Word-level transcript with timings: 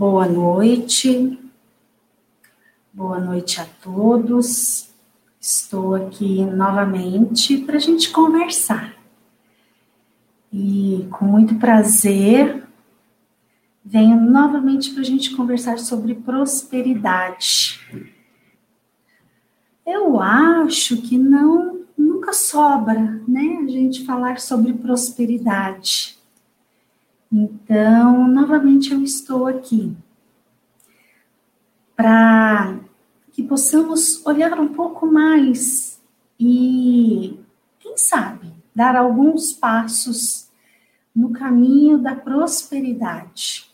Boa 0.00 0.26
noite, 0.26 1.38
boa 2.90 3.20
noite 3.20 3.60
a 3.60 3.66
todos. 3.82 4.88
Estou 5.38 5.94
aqui 5.94 6.42
novamente 6.42 7.58
para 7.58 7.76
a 7.76 7.78
gente 7.78 8.08
conversar. 8.08 8.96
E 10.50 11.06
com 11.10 11.26
muito 11.26 11.56
prazer, 11.56 12.66
venho 13.84 14.18
novamente 14.18 14.90
para 14.92 15.02
a 15.02 15.04
gente 15.04 15.36
conversar 15.36 15.78
sobre 15.78 16.14
prosperidade. 16.14 17.78
Eu 19.86 20.18
acho 20.18 21.02
que 21.02 21.18
não 21.18 21.84
nunca 21.94 22.32
sobra, 22.32 23.20
né, 23.28 23.58
a 23.64 23.68
gente 23.68 24.06
falar 24.06 24.40
sobre 24.40 24.72
prosperidade. 24.72 26.19
Então, 27.32 28.26
novamente 28.26 28.92
eu 28.92 29.02
estou 29.02 29.46
aqui 29.46 29.96
para 31.94 32.80
que 33.30 33.42
possamos 33.42 34.24
olhar 34.26 34.58
um 34.58 34.68
pouco 34.68 35.06
mais 35.06 36.00
e, 36.38 37.38
quem 37.78 37.96
sabe, 37.96 38.52
dar 38.74 38.96
alguns 38.96 39.52
passos 39.52 40.48
no 41.14 41.30
caminho 41.30 41.98
da 41.98 42.16
prosperidade. 42.16 43.70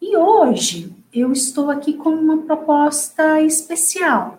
E 0.00 0.16
hoje 0.16 0.92
eu 1.12 1.30
estou 1.30 1.70
aqui 1.70 1.92
com 1.92 2.10
uma 2.10 2.38
proposta 2.38 3.40
especial. 3.40 4.38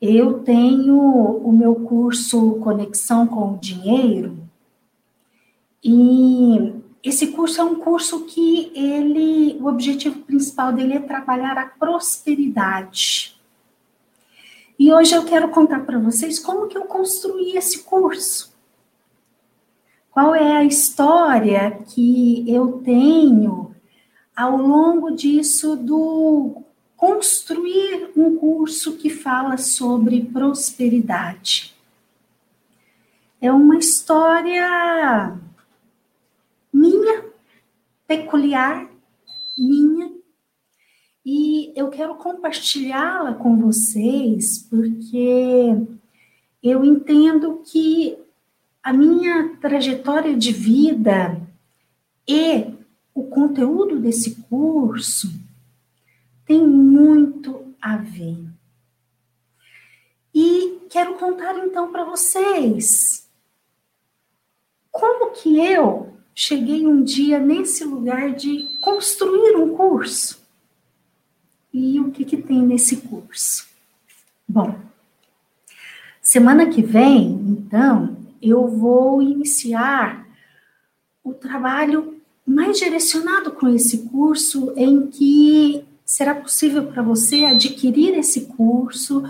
Eu 0.00 0.40
tenho 0.40 0.98
o 0.98 1.52
meu 1.52 1.76
curso 1.76 2.56
Conexão 2.56 3.28
com 3.28 3.54
o 3.54 3.58
Dinheiro 3.58 4.50
e 5.82 6.74
esse 7.02 7.28
curso 7.28 7.60
é 7.60 7.64
um 7.64 7.76
curso 7.76 8.24
que 8.26 8.70
ele, 8.74 9.56
o 9.60 9.66
objetivo 9.66 10.20
principal 10.20 10.72
dele 10.72 10.94
é 10.94 11.00
trabalhar 11.00 11.58
a 11.58 11.66
prosperidade. 11.66 13.36
E 14.78 14.92
hoje 14.92 15.14
eu 15.14 15.24
quero 15.24 15.48
contar 15.48 15.80
para 15.80 15.98
vocês 15.98 16.38
como 16.38 16.68
que 16.68 16.76
eu 16.76 16.84
construí 16.84 17.56
esse 17.56 17.82
curso. 17.82 18.52
Qual 20.10 20.34
é 20.34 20.58
a 20.58 20.64
história 20.64 21.78
que 21.88 22.44
eu 22.46 22.80
tenho 22.84 23.74
ao 24.36 24.56
longo 24.56 25.10
disso 25.10 25.76
do 25.76 26.62
construir 27.02 28.12
um 28.16 28.36
curso 28.36 28.96
que 28.96 29.10
fala 29.10 29.56
sobre 29.56 30.24
prosperidade. 30.24 31.74
É 33.40 33.50
uma 33.50 33.76
história 33.76 35.36
minha, 36.82 37.24
peculiar, 38.08 38.90
minha, 39.56 40.10
e 41.24 41.72
eu 41.76 41.88
quero 41.90 42.16
compartilhá-la 42.16 43.34
com 43.34 43.56
vocês 43.56 44.66
porque 44.68 45.76
eu 46.60 46.84
entendo 46.84 47.62
que 47.64 48.18
a 48.82 48.92
minha 48.92 49.56
trajetória 49.60 50.36
de 50.36 50.52
vida 50.52 51.40
e 52.26 52.74
o 53.14 53.24
conteúdo 53.28 54.00
desse 54.00 54.42
curso 54.42 55.28
tem 56.44 56.66
muito 56.66 57.72
a 57.80 57.96
ver. 57.96 58.38
E 60.34 60.80
quero 60.90 61.14
contar 61.14 61.56
então 61.58 61.92
para 61.92 62.04
vocês 62.04 63.28
como 64.90 65.30
que 65.30 65.58
eu 65.58 66.12
cheguei 66.34 66.86
um 66.86 67.02
dia 67.02 67.38
nesse 67.38 67.84
lugar 67.84 68.32
de 68.32 68.70
construir 68.80 69.56
um 69.56 69.74
curso. 69.74 70.40
E 71.72 71.98
o 72.00 72.10
que, 72.10 72.24
que 72.24 72.36
tem 72.36 72.62
nesse 72.62 72.98
curso? 72.98 73.66
Bom, 74.46 74.78
semana 76.20 76.66
que 76.66 76.82
vem, 76.82 77.30
então, 77.48 78.16
eu 78.40 78.68
vou 78.68 79.22
iniciar 79.22 80.26
o 81.24 81.32
trabalho 81.32 82.20
mais 82.46 82.78
direcionado 82.78 83.52
com 83.52 83.68
esse 83.68 84.08
curso, 84.08 84.72
em 84.76 85.06
que 85.06 85.84
será 86.04 86.34
possível 86.34 86.86
para 86.86 87.02
você 87.02 87.44
adquirir 87.44 88.14
esse 88.18 88.42
curso, 88.42 89.22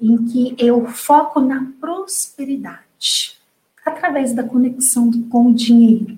em 0.00 0.24
que 0.26 0.54
eu 0.58 0.86
foco 0.86 1.40
na 1.40 1.72
prosperidade, 1.80 3.36
através 3.84 4.32
da 4.32 4.44
conexão 4.44 5.10
com 5.28 5.46
o 5.46 5.54
dinheiro. 5.54 6.16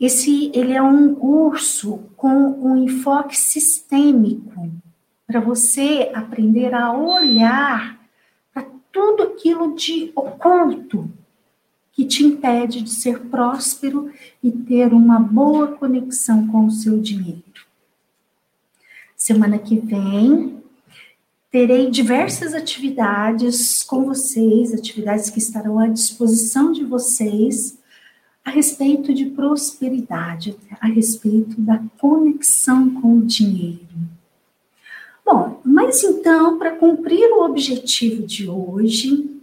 Esse 0.00 0.50
ele 0.54 0.72
é 0.72 0.82
um 0.82 1.14
curso 1.14 1.98
com 2.16 2.28
um 2.28 2.76
enfoque 2.76 3.36
sistêmico 3.36 4.70
para 5.26 5.40
você 5.40 6.10
aprender 6.14 6.72
a 6.72 6.92
olhar 6.92 7.98
para 8.54 8.64
tudo 8.92 9.24
aquilo 9.24 9.74
de 9.74 10.12
oculto 10.14 11.10
que 11.92 12.04
te 12.04 12.24
impede 12.24 12.80
de 12.80 12.90
ser 12.90 13.18
próspero 13.22 14.12
e 14.40 14.52
ter 14.52 14.94
uma 14.94 15.18
boa 15.18 15.66
conexão 15.76 16.46
com 16.46 16.66
o 16.66 16.70
seu 16.70 17.00
dinheiro. 17.00 17.42
Semana 19.16 19.58
que 19.58 19.80
vem 19.80 20.62
terei 21.50 21.90
diversas 21.90 22.54
atividades 22.54 23.82
com 23.82 24.04
vocês, 24.04 24.72
atividades 24.72 25.28
que 25.28 25.40
estarão 25.40 25.78
à 25.78 25.88
disposição 25.88 26.70
de 26.70 26.84
vocês 26.84 27.77
a 28.48 28.50
respeito 28.50 29.12
de 29.12 29.26
prosperidade, 29.26 30.56
a 30.80 30.86
respeito 30.86 31.60
da 31.60 31.82
conexão 31.98 32.88
com 32.94 33.18
o 33.18 33.26
dinheiro. 33.26 33.86
Bom, 35.24 35.60
mas 35.62 36.02
então, 36.02 36.58
para 36.58 36.70
cumprir 36.70 37.30
o 37.30 37.44
objetivo 37.44 38.26
de 38.26 38.48
hoje, 38.48 39.38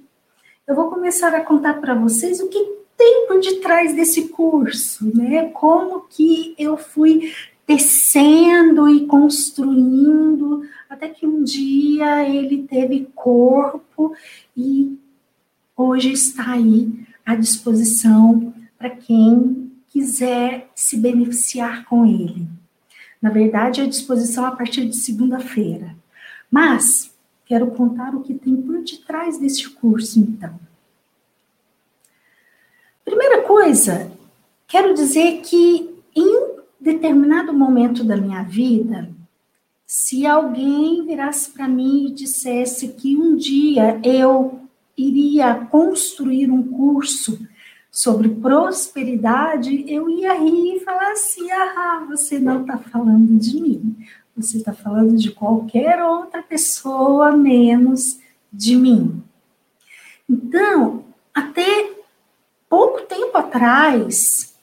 eu 0.67 0.73
vou 0.73 0.89
começar 0.89 1.35
a 1.35 1.41
contar 1.41 1.75
para 1.75 1.93
vocês 1.93 2.39
o 2.39 2.49
que 2.49 2.59
tem 2.97 3.27
por 3.27 3.39
detrás 3.39 3.95
desse 3.95 4.29
curso, 4.29 5.15
né? 5.15 5.51
Como 5.51 6.07
que 6.09 6.55
eu 6.57 6.75
fui 6.75 7.31
tecendo 7.67 8.89
e 8.89 9.05
construindo 9.05 10.63
até 10.89 11.09
que 11.09 11.27
um 11.27 11.43
dia 11.43 12.27
ele 12.27 12.63
teve 12.63 13.07
corpo 13.13 14.15
e 14.57 14.97
hoje 15.77 16.11
está 16.11 16.53
aí 16.53 17.05
à 17.23 17.35
disposição 17.35 18.51
para 18.77 18.89
quem 18.89 19.71
quiser 19.87 20.69
se 20.75 20.97
beneficiar 20.97 21.85
com 21.85 22.05
ele. 22.05 22.47
Na 23.21 23.29
verdade, 23.29 23.81
à 23.81 23.87
disposição 23.87 24.45
a 24.45 24.51
partir 24.51 24.85
de 24.85 24.95
segunda-feira. 24.95 25.95
Mas 26.51 27.15
quero 27.45 27.71
contar 27.71 28.13
o 28.13 28.21
que 28.21 28.33
tem 28.33 28.55
por 28.55 28.83
detrás 28.83 29.37
desse 29.37 29.69
curso, 29.69 30.19
então. 30.19 30.59
Primeira 33.03 33.43
coisa, 33.43 34.11
quero 34.67 34.93
dizer 34.93 35.41
que 35.41 35.95
em 36.15 36.55
determinado 36.79 37.53
momento 37.53 38.03
da 38.03 38.17
minha 38.17 38.43
vida, 38.43 39.09
se 39.85 40.25
alguém 40.25 41.05
virasse 41.05 41.51
para 41.51 41.67
mim 41.67 42.07
e 42.07 42.13
dissesse 42.13 42.89
que 42.89 43.15
um 43.15 43.35
dia 43.35 43.99
eu 44.03 44.59
iria 44.97 45.55
construir 45.71 46.49
um 46.49 46.63
curso 46.63 47.39
sobre 47.95 48.27
prosperidade, 48.27 49.85
eu 49.87 50.09
ia 50.09 50.33
rir 50.33 50.75
e 50.75 50.79
falar 50.81 51.13
assim: 51.13 51.49
ah, 51.49 52.05
você 52.09 52.37
não 52.37 52.61
está 52.61 52.77
falando 52.77 53.39
de 53.39 53.61
mim, 53.61 53.95
você 54.35 54.57
está 54.57 54.73
falando 54.73 55.15
de 55.15 55.31
qualquer 55.31 56.03
outra 56.03 56.43
pessoa 56.43 57.31
menos 57.31 58.19
de 58.51 58.75
mim. 58.75 59.23
Então, 60.29 61.05
até 61.33 61.93
pouco 62.67 63.03
tempo 63.03 63.37
atrás, 63.37 64.53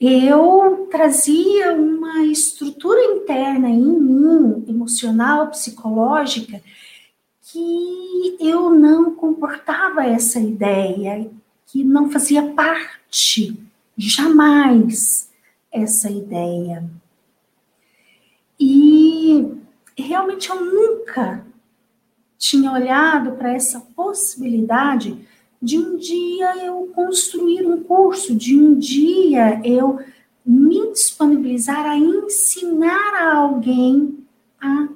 eu 0.00 0.88
trazia 0.90 1.74
uma 1.74 2.24
estrutura 2.24 3.04
interna 3.04 3.68
em 3.68 4.00
mim, 4.00 4.64
emocional, 4.66 5.48
psicológica, 5.48 6.62
que 7.42 8.36
eu 8.40 8.70
não 8.70 9.14
comportava 9.14 10.06
essa 10.06 10.40
ideia, 10.40 11.30
que 11.74 11.82
não 11.82 12.08
fazia 12.08 12.52
parte 12.52 13.58
jamais 13.96 15.28
essa 15.72 16.08
ideia. 16.08 16.88
E 18.60 19.44
realmente 19.98 20.48
eu 20.48 20.64
nunca 20.64 21.44
tinha 22.38 22.70
olhado 22.70 23.32
para 23.32 23.52
essa 23.52 23.80
possibilidade 23.80 25.18
de 25.60 25.76
um 25.76 25.96
dia 25.96 26.64
eu 26.64 26.92
construir 26.94 27.66
um 27.66 27.82
curso, 27.82 28.36
de 28.36 28.56
um 28.56 28.78
dia 28.78 29.60
eu 29.64 29.98
me 30.46 30.92
disponibilizar 30.92 31.86
a 31.86 31.98
ensinar 31.98 33.14
a 33.16 33.34
alguém 33.34 34.24
a 34.60 34.86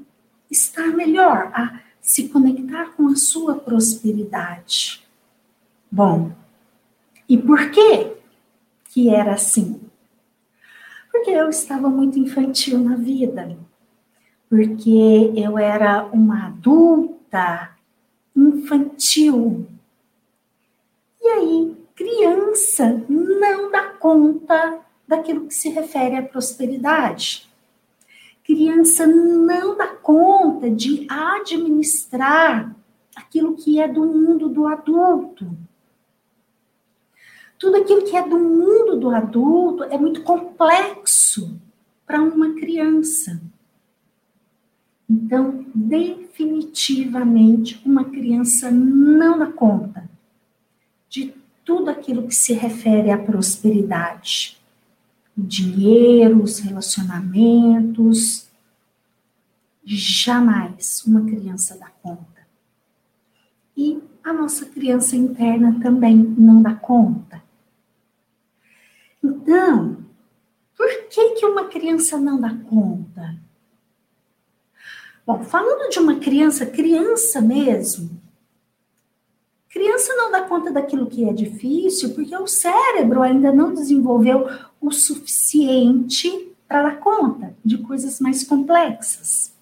estar 0.48 0.94
melhor, 0.94 1.50
a 1.52 1.80
se 2.00 2.28
conectar 2.28 2.92
com 2.92 3.08
a 3.08 3.16
sua 3.16 3.56
prosperidade. 3.56 5.04
Bom, 5.90 6.30
e 7.28 7.36
por 7.36 7.70
que 7.70 8.16
que 8.90 9.10
era 9.10 9.34
assim? 9.34 9.80
Porque 11.12 11.30
eu 11.30 11.48
estava 11.48 11.88
muito 11.88 12.18
infantil 12.18 12.78
na 12.78 12.96
vida. 12.96 13.56
Porque 14.48 15.32
eu 15.36 15.58
era 15.58 16.06
uma 16.06 16.46
adulta 16.46 17.76
infantil. 18.34 19.66
E 21.20 21.26
aí, 21.28 21.76
criança 21.94 23.04
não 23.08 23.70
dá 23.70 23.90
conta 23.90 24.80
daquilo 25.06 25.46
que 25.46 25.54
se 25.54 25.68
refere 25.68 26.16
à 26.16 26.22
prosperidade. 26.22 27.48
Criança 28.44 29.06
não 29.06 29.76
dá 29.76 29.88
conta 29.88 30.70
de 30.70 31.06
administrar 31.10 32.74
aquilo 33.14 33.54
que 33.54 33.80
é 33.80 33.86
do 33.86 34.06
mundo 34.06 34.48
do 34.48 34.66
adulto. 34.66 35.46
Tudo 37.58 37.78
aquilo 37.78 38.04
que 38.04 38.16
é 38.16 38.26
do 38.26 38.38
mundo 38.38 38.98
do 38.98 39.10
adulto 39.10 39.84
é 39.84 39.98
muito 39.98 40.22
complexo 40.22 41.60
para 42.06 42.22
uma 42.22 42.54
criança. 42.54 43.38
Então, 45.10 45.64
definitivamente, 45.74 47.82
uma 47.84 48.04
criança 48.04 48.70
não 48.70 49.38
dá 49.38 49.46
conta 49.46 50.08
de 51.08 51.34
tudo 51.64 51.90
aquilo 51.90 52.28
que 52.28 52.34
se 52.34 52.52
refere 52.52 53.10
à 53.10 53.18
prosperidade. 53.18 54.58
O 55.36 55.42
dinheiro, 55.42 56.40
os 56.42 56.58
relacionamentos. 56.58 58.46
Jamais 59.84 61.04
uma 61.06 61.24
criança 61.24 61.76
dá 61.78 61.88
conta. 62.02 62.46
E 63.76 64.00
a 64.22 64.32
nossa 64.32 64.66
criança 64.66 65.16
interna 65.16 65.80
também 65.80 66.14
não 66.14 66.60
dá 66.60 66.74
conta. 66.74 67.42
Então, 69.22 70.04
por 70.76 70.88
que, 71.08 71.30
que 71.30 71.46
uma 71.46 71.64
criança 71.64 72.18
não 72.18 72.40
dá 72.40 72.54
conta? 72.68 73.36
Bom, 75.26 75.44
falando 75.44 75.90
de 75.90 75.98
uma 75.98 76.16
criança, 76.16 76.64
criança 76.64 77.40
mesmo, 77.40 78.18
Criança 79.68 80.14
não 80.16 80.32
dá 80.32 80.42
conta 80.42 80.72
daquilo 80.72 81.06
que 81.06 81.28
é 81.28 81.32
difícil 81.32 82.14
porque 82.14 82.34
o 82.36 82.46
cérebro 82.46 83.22
ainda 83.22 83.52
não 83.52 83.74
desenvolveu 83.74 84.48
o 84.80 84.90
suficiente 84.90 86.52
para 86.66 86.82
dar 86.82 86.98
conta 86.98 87.54
de 87.64 87.78
coisas 87.78 88.18
mais 88.18 88.42
complexas. 88.42 89.52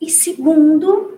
E 0.00 0.10
segundo, 0.10 1.16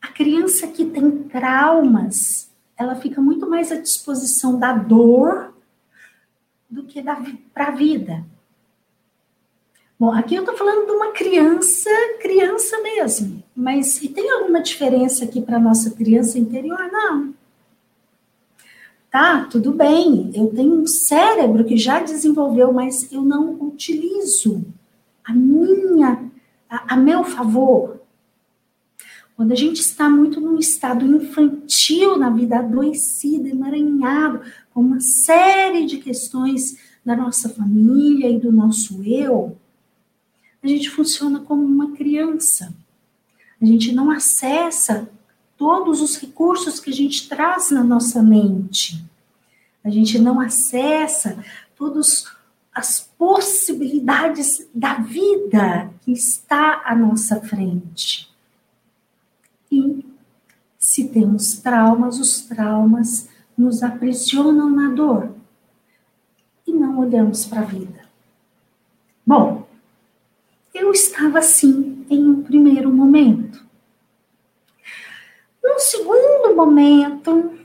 a 0.00 0.08
criança 0.08 0.68
que 0.68 0.84
tem 0.84 1.10
traumas, 1.24 2.50
ela 2.76 2.94
fica 2.96 3.20
muito 3.20 3.48
mais 3.48 3.70
à 3.70 3.76
disposição 3.76 4.58
da 4.58 4.72
dor 4.72 5.54
do 6.68 6.84
que 6.84 7.02
para 7.52 7.68
a 7.68 7.70
vida. 7.70 8.24
Bom, 9.98 10.12
aqui 10.12 10.34
eu 10.34 10.40
estou 10.40 10.56
falando 10.56 10.86
de 10.86 10.92
uma 10.92 11.12
criança, 11.12 11.88
criança 12.20 12.80
mesmo. 12.82 13.42
Mas 13.54 14.02
e 14.02 14.08
tem 14.08 14.28
alguma 14.30 14.60
diferença 14.60 15.24
aqui 15.24 15.40
para 15.40 15.58
nossa 15.58 15.90
criança 15.90 16.38
interior? 16.38 16.90
Não. 16.90 17.32
Tá, 19.10 19.44
tudo 19.44 19.70
bem. 19.72 20.32
Eu 20.34 20.48
tenho 20.48 20.74
um 20.74 20.86
cérebro 20.86 21.64
que 21.64 21.76
já 21.76 22.00
desenvolveu, 22.00 22.72
mas 22.72 23.12
eu 23.12 23.22
não 23.22 23.52
utilizo 23.62 24.64
a 25.24 25.32
minha, 25.32 26.28
a, 26.68 26.94
a 26.94 26.96
meu 26.96 27.22
favor. 27.22 27.93
Quando 29.36 29.52
a 29.52 29.56
gente 29.56 29.80
está 29.80 30.08
muito 30.08 30.40
num 30.40 30.58
estado 30.58 31.04
infantil, 31.04 32.16
na 32.16 32.30
vida 32.30 32.58
adoecida, 32.58 33.48
emaranhado, 33.48 34.40
com 34.72 34.80
uma 34.80 35.00
série 35.00 35.86
de 35.86 35.98
questões 35.98 36.78
da 37.04 37.16
nossa 37.16 37.48
família 37.48 38.30
e 38.30 38.38
do 38.38 38.52
nosso 38.52 39.02
eu, 39.02 39.56
a 40.62 40.68
gente 40.68 40.88
funciona 40.88 41.40
como 41.40 41.64
uma 41.64 41.92
criança. 41.92 42.72
A 43.60 43.66
gente 43.66 43.92
não 43.92 44.10
acessa 44.10 45.08
todos 45.56 46.00
os 46.00 46.16
recursos 46.16 46.78
que 46.78 46.90
a 46.90 46.94
gente 46.94 47.28
traz 47.28 47.70
na 47.70 47.82
nossa 47.82 48.22
mente. 48.22 49.04
A 49.82 49.90
gente 49.90 50.18
não 50.18 50.40
acessa 50.40 51.44
todas 51.76 52.26
as 52.72 53.00
possibilidades 53.18 54.66
da 54.74 54.94
vida 54.94 55.92
que 56.02 56.12
está 56.12 56.82
à 56.84 56.94
nossa 56.94 57.40
frente. 57.40 58.33
Se 60.78 61.08
temos 61.08 61.54
traumas, 61.60 62.18
os 62.18 62.42
traumas 62.42 63.28
nos 63.56 63.82
aprisionam 63.82 64.68
na 64.70 64.90
dor 64.90 65.32
e 66.66 66.72
não 66.72 66.98
olhamos 66.98 67.44
para 67.46 67.60
a 67.60 67.64
vida. 67.64 68.04
Bom, 69.26 69.66
eu 70.74 70.90
estava 70.90 71.38
assim 71.38 72.04
em 72.10 72.28
um 72.28 72.42
primeiro 72.42 72.92
momento. 72.92 73.64
Num 75.62 75.78
segundo 75.78 76.54
momento, 76.54 77.58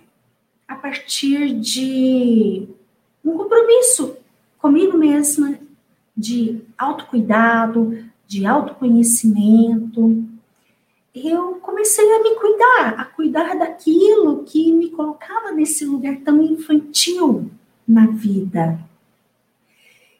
a 0.67 0.75
partir 0.75 1.59
de 1.59 2.67
um 3.25 3.37
compromisso 3.37 4.15
comigo 4.57 4.97
mesma, 4.97 5.59
de 6.15 6.61
autocuidado, 6.77 8.05
de 8.27 8.45
autoconhecimento, 8.45 10.25
eu 11.13 11.55
comecei 11.55 12.05
a 12.13 12.23
me 12.23 12.35
cuidar, 12.35 12.99
a 12.99 13.05
cuidar 13.05 13.57
daquilo 13.57 14.43
que 14.43 14.71
me 14.71 14.89
colocava 14.91 15.51
nesse 15.51 15.85
lugar 15.85 16.17
tão 16.17 16.41
infantil 16.41 17.49
na 17.87 18.07
vida. 18.07 18.79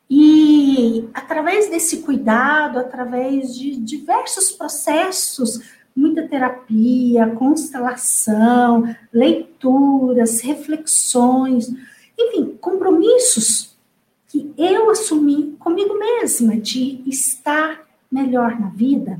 E 0.10 1.08
através 1.14 1.70
desse 1.70 1.98
cuidado, 1.98 2.80
através 2.80 3.56
de 3.56 3.76
diversos 3.76 4.52
processos, 4.52 5.62
muita 5.96 6.28
terapia, 6.28 7.28
constelação, 7.36 8.96
leituras, 9.14 10.42
reflexões, 10.42 11.72
enfim, 12.18 12.58
compromissos 12.60 13.78
que 14.28 14.52
eu 14.58 14.90
assumi 14.90 15.56
comigo 15.60 15.98
mesma 15.98 16.58
de 16.58 17.04
estar 17.06 17.82
melhor 18.12 18.60
na 18.60 18.70
vida. 18.70 19.20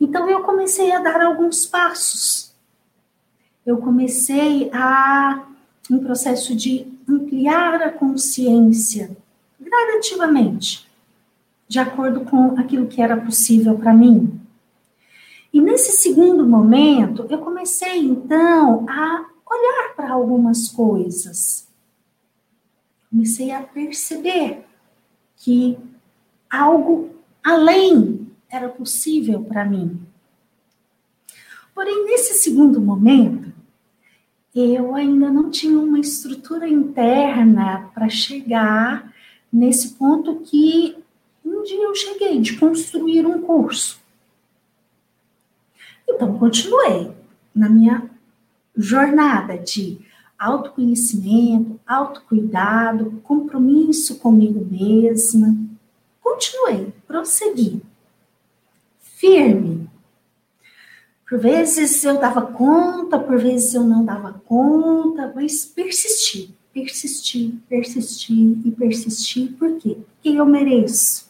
Então 0.00 0.28
eu 0.30 0.42
comecei 0.42 0.90
a 0.92 1.00
dar 1.00 1.20
alguns 1.20 1.66
passos. 1.66 2.54
Eu 3.66 3.76
comecei 3.78 4.70
a 4.72 5.46
um 5.90 5.98
processo 5.98 6.56
de 6.56 6.86
ampliar 7.06 7.82
a 7.82 7.92
consciência 7.92 9.16
gradativamente, 9.60 10.88
de 11.68 11.78
acordo 11.78 12.22
com 12.22 12.58
aquilo 12.58 12.86
que 12.86 13.02
era 13.02 13.16
possível 13.16 13.76
para 13.76 13.92
mim. 13.92 14.40
E 15.52 15.60
nesse 15.60 15.92
segundo 15.92 16.46
momento, 16.46 17.26
eu 17.28 17.38
comecei 17.38 17.98
então 17.98 18.86
a 18.88 19.26
olhar 19.50 19.94
para 19.96 20.12
algumas 20.12 20.68
coisas. 20.68 21.68
Comecei 23.10 23.50
a 23.50 23.60
perceber 23.60 24.64
que 25.36 25.76
algo 26.48 27.10
além 27.42 28.30
era 28.50 28.68
possível 28.68 29.42
para 29.42 29.64
mim. 29.64 30.00
Porém, 31.74 32.04
nesse 32.04 32.34
segundo 32.34 32.80
momento, 32.80 33.52
eu 34.54 34.94
ainda 34.94 35.30
não 35.30 35.50
tinha 35.50 35.78
uma 35.78 36.00
estrutura 36.00 36.68
interna 36.68 37.90
para 37.94 38.08
chegar 38.08 39.14
nesse 39.52 39.94
ponto 39.94 40.40
que 40.40 40.96
um 41.44 41.62
dia 41.62 41.84
eu 41.84 41.94
cheguei 41.94 42.40
de 42.40 42.56
construir 42.58 43.24
um 43.26 43.40
curso. 43.40 44.00
Então, 46.08 46.36
continuei 46.38 47.12
na 47.54 47.68
minha 47.68 48.10
jornada 48.76 49.56
de 49.56 49.98
autoconhecimento, 50.38 51.78
autocuidado, 51.86 53.20
compromisso 53.22 54.18
comigo 54.18 54.66
mesma. 54.68 55.56
Continuei, 56.20 56.92
prossegui. 57.06 57.82
Firme. 59.20 59.88
Por 61.28 61.38
vezes 61.38 62.02
eu 62.02 62.18
dava 62.18 62.42
conta, 62.42 63.18
por 63.18 63.38
vezes 63.38 63.74
eu 63.74 63.84
não 63.84 64.04
dava 64.04 64.32
conta, 64.46 65.30
mas 65.34 65.64
persisti 65.64 66.58
persistir, 66.72 67.54
persistir 67.68 68.58
e 68.64 68.70
persistir. 68.70 69.52
Por 69.58 69.76
quê? 69.78 69.96
Porque 69.96 70.28
eu 70.30 70.46
mereço. 70.46 71.28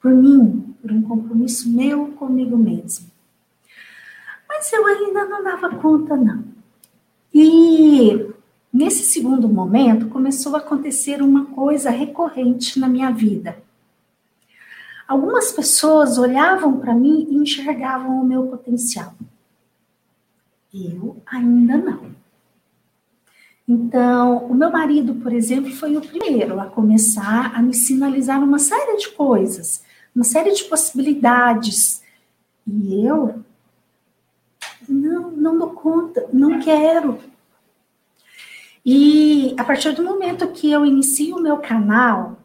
Por 0.00 0.12
mim, 0.12 0.74
por 0.80 0.90
um 0.92 1.02
compromisso 1.02 1.68
meu 1.68 2.08
comigo 2.12 2.56
mesmo. 2.56 3.06
Mas 4.48 4.72
eu 4.72 4.86
ainda 4.86 5.24
não 5.24 5.42
dava 5.42 5.76
conta, 5.76 6.16
não. 6.16 6.44
E 7.34 8.30
nesse 8.72 9.02
segundo 9.04 9.48
momento 9.48 10.08
começou 10.08 10.54
a 10.54 10.58
acontecer 10.58 11.20
uma 11.20 11.46
coisa 11.46 11.90
recorrente 11.90 12.78
na 12.78 12.88
minha 12.88 13.10
vida. 13.10 13.60
Algumas 15.08 15.50
pessoas 15.50 16.18
olhavam 16.18 16.78
para 16.78 16.94
mim 16.94 17.26
e 17.30 17.36
enxergavam 17.36 18.20
o 18.20 18.24
meu 18.26 18.46
potencial. 18.48 19.14
Eu 20.72 21.16
ainda 21.26 21.78
não. 21.78 22.18
Então, 23.66 24.44
o 24.46 24.54
meu 24.54 24.70
marido, 24.70 25.14
por 25.14 25.32
exemplo, 25.32 25.70
foi 25.70 25.96
o 25.96 26.00
primeiro 26.02 26.60
a 26.60 26.66
começar 26.66 27.54
a 27.54 27.62
me 27.62 27.72
sinalizar 27.72 28.42
uma 28.42 28.58
série 28.58 28.98
de 28.98 29.08
coisas, 29.08 29.82
uma 30.14 30.24
série 30.24 30.52
de 30.52 30.64
possibilidades. 30.64 32.02
E 32.66 33.06
eu 33.06 33.42
não, 34.86 35.30
não 35.30 35.58
dou 35.58 35.70
conta, 35.70 36.26
não 36.32 36.60
quero. 36.60 37.18
E 38.84 39.54
a 39.58 39.64
partir 39.64 39.92
do 39.92 40.02
momento 40.02 40.48
que 40.48 40.70
eu 40.70 40.84
inicio 40.84 41.36
o 41.36 41.42
meu 41.42 41.58
canal, 41.58 42.37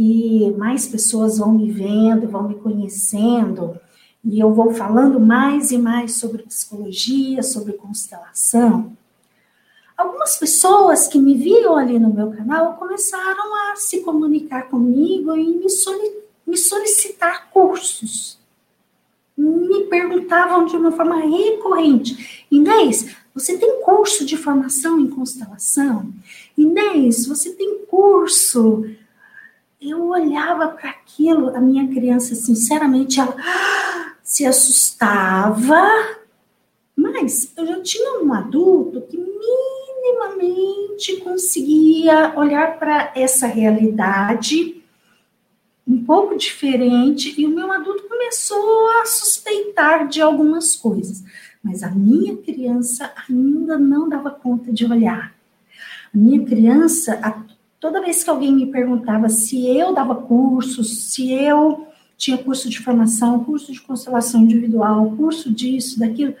que 0.00 0.50
mais 0.56 0.86
pessoas 0.86 1.36
vão 1.36 1.52
me 1.52 1.70
vendo, 1.70 2.26
vão 2.26 2.48
me 2.48 2.54
conhecendo, 2.54 3.78
e 4.24 4.40
eu 4.40 4.54
vou 4.54 4.72
falando 4.72 5.20
mais 5.20 5.72
e 5.72 5.76
mais 5.76 6.14
sobre 6.14 6.42
psicologia, 6.42 7.42
sobre 7.42 7.74
constelação, 7.74 8.96
algumas 9.94 10.38
pessoas 10.38 11.06
que 11.06 11.18
me 11.18 11.34
viam 11.34 11.76
ali 11.76 11.98
no 11.98 12.14
meu 12.14 12.30
canal 12.30 12.76
começaram 12.76 13.54
a 13.54 13.76
se 13.76 14.00
comunicar 14.00 14.70
comigo 14.70 15.36
e 15.36 15.44
me, 15.44 15.66
me 16.46 16.56
solicitar 16.56 17.50
cursos. 17.50 18.38
Me 19.36 19.84
perguntavam 19.84 20.64
de 20.64 20.76
uma 20.76 20.92
forma 20.92 21.16
recorrente: 21.16 22.46
Inês, 22.50 23.14
você 23.34 23.58
tem 23.58 23.82
curso 23.82 24.24
de 24.24 24.38
formação 24.38 24.98
em 24.98 25.08
constelação? 25.08 26.10
Inês, 26.56 27.26
você 27.26 27.50
tem 27.52 27.84
curso? 27.84 28.86
Eu 29.80 30.08
olhava 30.08 30.68
para 30.68 30.90
aquilo, 30.90 31.56
a 31.56 31.60
minha 31.60 31.88
criança, 31.88 32.34
sinceramente, 32.34 33.18
ela 33.18 33.34
se 34.22 34.44
assustava, 34.44 35.80
mas 36.94 37.50
eu 37.56 37.66
já 37.66 37.80
tinha 37.80 38.20
um 38.20 38.30
adulto 38.34 39.00
que 39.02 39.16
minimamente 39.16 41.16
conseguia 41.22 42.38
olhar 42.38 42.78
para 42.78 43.10
essa 43.16 43.46
realidade 43.46 44.84
um 45.88 46.04
pouco 46.04 46.36
diferente 46.36 47.34
e 47.40 47.46
o 47.46 47.50
meu 47.50 47.72
adulto 47.72 48.06
começou 48.06 48.90
a 49.00 49.06
suspeitar 49.06 50.06
de 50.06 50.20
algumas 50.20 50.76
coisas, 50.76 51.24
mas 51.62 51.82
a 51.82 51.90
minha 51.90 52.36
criança 52.36 53.10
ainda 53.26 53.78
não 53.78 54.10
dava 54.10 54.30
conta 54.30 54.70
de 54.70 54.84
olhar. 54.84 55.34
A 56.14 56.18
minha 56.18 56.44
criança, 56.44 57.18
toda 57.80 58.02
vez 58.02 58.22
que 58.22 58.30
alguém 58.30 58.52
me 58.52 58.66
perguntava 58.66 59.28
se 59.28 59.66
eu 59.66 59.94
dava 59.94 60.14
cursos, 60.14 61.10
se 61.10 61.32
eu 61.32 61.88
tinha 62.16 62.36
curso 62.36 62.68
de 62.68 62.78
formação, 62.78 63.42
curso 63.42 63.72
de 63.72 63.80
constelação 63.80 64.42
individual, 64.42 65.10
curso 65.16 65.50
disso, 65.52 65.98
daquilo, 65.98 66.34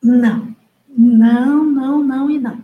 não, 0.00 0.54
não, 0.88 1.64
não, 1.64 2.02
não 2.02 2.30
e 2.30 2.38
não. 2.38 2.62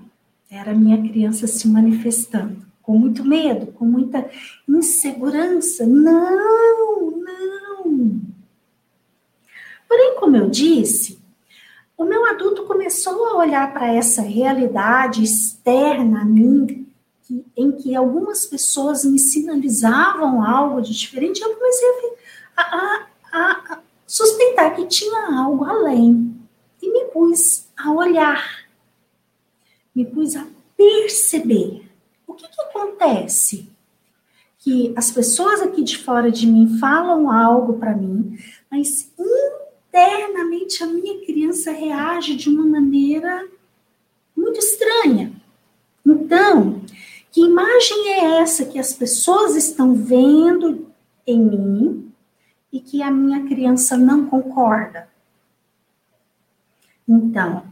Era 0.48 0.72
minha 0.72 0.98
criança 0.98 1.46
se 1.46 1.66
manifestando, 1.68 2.64
com 2.82 2.96
muito 2.96 3.24
medo, 3.24 3.66
com 3.72 3.84
muita 3.84 4.28
insegurança. 4.68 5.86
Não, 5.86 7.10
não. 7.18 8.20
Porém, 9.88 10.16
como 10.18 10.36
eu 10.36 10.48
disse, 10.48 11.19
o 12.00 12.04
meu 12.06 12.24
adulto 12.24 12.64
começou 12.64 13.26
a 13.26 13.36
olhar 13.36 13.74
para 13.74 13.92
essa 13.92 14.22
realidade 14.22 15.22
externa 15.22 16.22
a 16.22 16.24
mim, 16.24 16.90
que, 17.22 17.44
em 17.54 17.72
que 17.72 17.94
algumas 17.94 18.46
pessoas 18.46 19.04
me 19.04 19.18
sinalizavam 19.18 20.42
algo 20.42 20.80
de 20.80 20.94
diferente, 20.96 21.42
eu 21.42 21.54
comecei 21.54 21.88
a, 22.56 22.62
a, 22.62 23.06
a, 23.30 23.74
a 23.74 23.78
suspeitar 24.06 24.74
que 24.74 24.86
tinha 24.86 25.38
algo 25.40 25.62
além. 25.62 26.40
E 26.80 26.90
me 26.90 27.04
pus 27.12 27.66
a 27.76 27.92
olhar, 27.92 28.64
me 29.94 30.06
pus 30.06 30.36
a 30.36 30.46
perceber. 30.74 31.86
O 32.26 32.32
que, 32.32 32.48
que 32.48 32.62
acontece? 32.62 33.70
Que 34.58 34.94
as 34.96 35.10
pessoas 35.10 35.60
aqui 35.60 35.82
de 35.82 35.98
fora 35.98 36.30
de 36.30 36.46
mim 36.46 36.78
falam 36.78 37.30
algo 37.30 37.74
para 37.74 37.94
mim, 37.94 38.38
mas 38.70 39.12
internamente 39.90 40.82
a 40.82 40.86
minha 40.86 41.24
criança 41.24 41.72
reage 41.72 42.36
de 42.36 42.48
uma 42.48 42.64
maneira 42.64 43.46
muito 44.36 44.58
estranha. 44.58 45.32
Então, 46.06 46.80
que 47.30 47.42
imagem 47.42 48.08
é 48.08 48.40
essa 48.40 48.64
que 48.64 48.78
as 48.78 48.92
pessoas 48.92 49.56
estão 49.56 49.94
vendo 49.94 50.86
em 51.26 51.40
mim 51.40 52.12
e 52.72 52.80
que 52.80 53.02
a 53.02 53.10
minha 53.10 53.46
criança 53.46 53.96
não 53.96 54.26
concorda? 54.26 55.08
Então, 57.06 57.64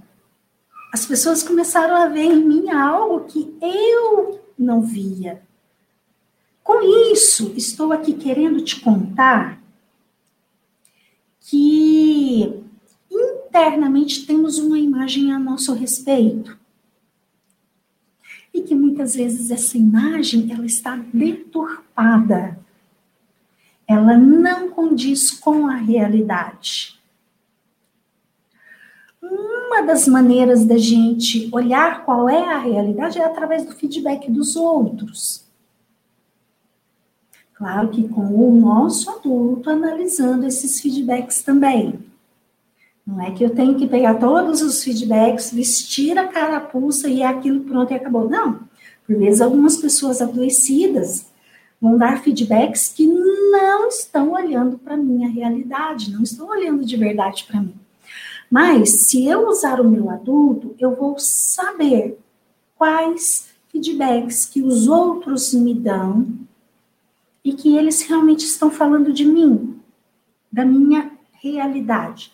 as 0.92 1.06
pessoas 1.06 1.42
começaram 1.42 1.94
a 1.94 2.08
ver 2.08 2.24
em 2.24 2.44
mim 2.44 2.70
algo 2.70 3.24
que 3.24 3.56
eu 3.62 4.40
não 4.58 4.80
via. 4.80 5.42
Com 6.62 6.82
isso, 7.12 7.54
estou 7.56 7.92
aqui 7.92 8.12
querendo 8.12 8.60
te 8.60 8.80
contar 8.80 9.58
que 11.48 12.62
internamente 13.10 14.26
temos 14.26 14.58
uma 14.58 14.78
imagem 14.78 15.32
a 15.32 15.38
nosso 15.38 15.72
respeito. 15.72 16.58
E 18.52 18.60
que 18.60 18.74
muitas 18.74 19.14
vezes 19.14 19.50
essa 19.50 19.78
imagem 19.78 20.52
ela 20.52 20.66
está 20.66 20.96
deturpada. 20.96 22.58
Ela 23.86 24.18
não 24.18 24.68
condiz 24.68 25.30
com 25.30 25.66
a 25.66 25.76
realidade. 25.76 27.00
Uma 29.22 29.82
das 29.82 30.06
maneiras 30.06 30.66
da 30.66 30.76
gente 30.76 31.48
olhar 31.50 32.04
qual 32.04 32.28
é 32.28 32.52
a 32.52 32.58
realidade 32.58 33.18
é 33.18 33.24
através 33.24 33.64
do 33.64 33.72
feedback 33.72 34.30
dos 34.30 34.54
outros. 34.54 35.47
Claro 37.58 37.88
que 37.88 38.06
com 38.06 38.22
o 38.22 38.54
nosso 38.54 39.10
adulto 39.10 39.68
analisando 39.68 40.46
esses 40.46 40.80
feedbacks 40.80 41.42
também. 41.42 41.98
Não 43.04 43.20
é 43.20 43.32
que 43.32 43.42
eu 43.42 43.50
tenho 43.50 43.74
que 43.74 43.88
pegar 43.88 44.14
todos 44.14 44.62
os 44.62 44.84
feedbacks, 44.84 45.50
vestir 45.50 46.16
a 46.16 46.28
carapuça 46.28 47.08
e 47.08 47.20
é 47.20 47.26
aquilo 47.26 47.64
pronto 47.64 47.92
e 47.92 47.96
acabou. 47.96 48.30
Não. 48.30 48.60
Por 49.04 49.16
vezes, 49.16 49.40
algumas 49.40 49.76
pessoas 49.76 50.22
adoecidas 50.22 51.26
vão 51.80 51.98
dar 51.98 52.22
feedbacks 52.22 52.92
que 52.94 53.08
não 53.08 53.88
estão 53.88 54.34
olhando 54.34 54.78
para 54.78 54.94
a 54.94 54.98
minha 54.98 55.28
realidade, 55.28 56.12
não 56.12 56.22
estão 56.22 56.48
olhando 56.48 56.84
de 56.84 56.96
verdade 56.96 57.44
para 57.50 57.60
mim. 57.60 57.74
Mas, 58.48 59.06
se 59.06 59.26
eu 59.26 59.48
usar 59.48 59.80
o 59.80 59.90
meu 59.90 60.08
adulto, 60.10 60.76
eu 60.78 60.94
vou 60.94 61.16
saber 61.18 62.16
quais 62.76 63.48
feedbacks 63.72 64.46
que 64.46 64.62
os 64.62 64.86
outros 64.86 65.52
me 65.52 65.74
dão 65.74 66.46
e 67.48 67.54
que 67.54 67.74
eles 67.74 68.02
realmente 68.02 68.44
estão 68.44 68.70
falando 68.70 69.10
de 69.10 69.24
mim, 69.24 69.80
da 70.52 70.66
minha 70.66 71.10
realidade. 71.32 72.30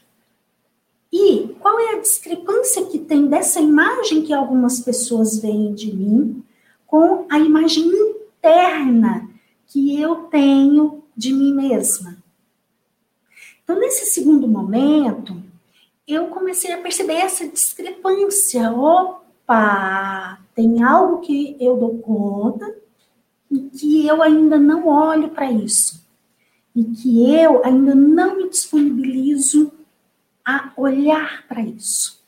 E 1.12 1.54
qual 1.60 1.78
é 1.78 1.94
a 1.94 2.00
discrepância 2.00 2.84
que 2.86 2.98
tem 2.98 3.28
dessa 3.28 3.60
imagem 3.60 4.22
que 4.22 4.32
algumas 4.32 4.80
pessoas 4.80 5.38
veem 5.38 5.72
de 5.72 5.94
mim 5.94 6.42
com 6.84 7.26
a 7.30 7.38
imagem 7.38 7.84
interna 7.84 9.30
que 9.68 10.00
eu 10.00 10.24
tenho 10.24 11.04
de 11.16 11.32
mim 11.32 11.54
mesma? 11.54 12.16
Então, 13.62 13.78
nesse 13.78 14.06
segundo 14.06 14.48
momento, 14.48 15.40
eu 16.08 16.26
comecei 16.26 16.72
a 16.72 16.82
perceber 16.82 17.18
essa 17.18 17.46
discrepância. 17.46 18.72
Opa, 18.72 20.40
tem 20.56 20.82
algo 20.82 21.20
que 21.20 21.56
eu 21.60 21.76
dou 21.76 21.98
conta 21.98 22.82
que 23.60 24.06
eu 24.06 24.22
ainda 24.22 24.58
não 24.58 24.86
olho 24.86 25.28
para 25.30 25.50
isso. 25.50 26.04
E 26.74 26.84
que 26.84 27.30
eu 27.30 27.64
ainda 27.64 27.94
não 27.94 28.36
me 28.36 28.48
disponibilizo 28.48 29.72
a 30.44 30.72
olhar 30.76 31.46
para 31.46 31.62
isso. 31.62 32.20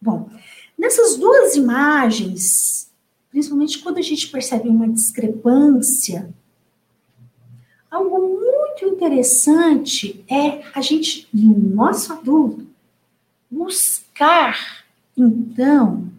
Bom, 0.00 0.28
nessas 0.76 1.16
duas 1.16 1.56
imagens, 1.56 2.90
principalmente 3.30 3.78
quando 3.78 3.98
a 3.98 4.02
gente 4.02 4.28
percebe 4.28 4.68
uma 4.68 4.88
discrepância, 4.88 6.28
algo 7.90 8.40
muito 8.40 8.84
interessante 8.84 10.24
é 10.28 10.62
a 10.74 10.80
gente, 10.80 11.28
no 11.32 11.56
nosso 11.74 12.12
adulto, 12.12 12.66
buscar, 13.50 14.84
então, 15.16 16.10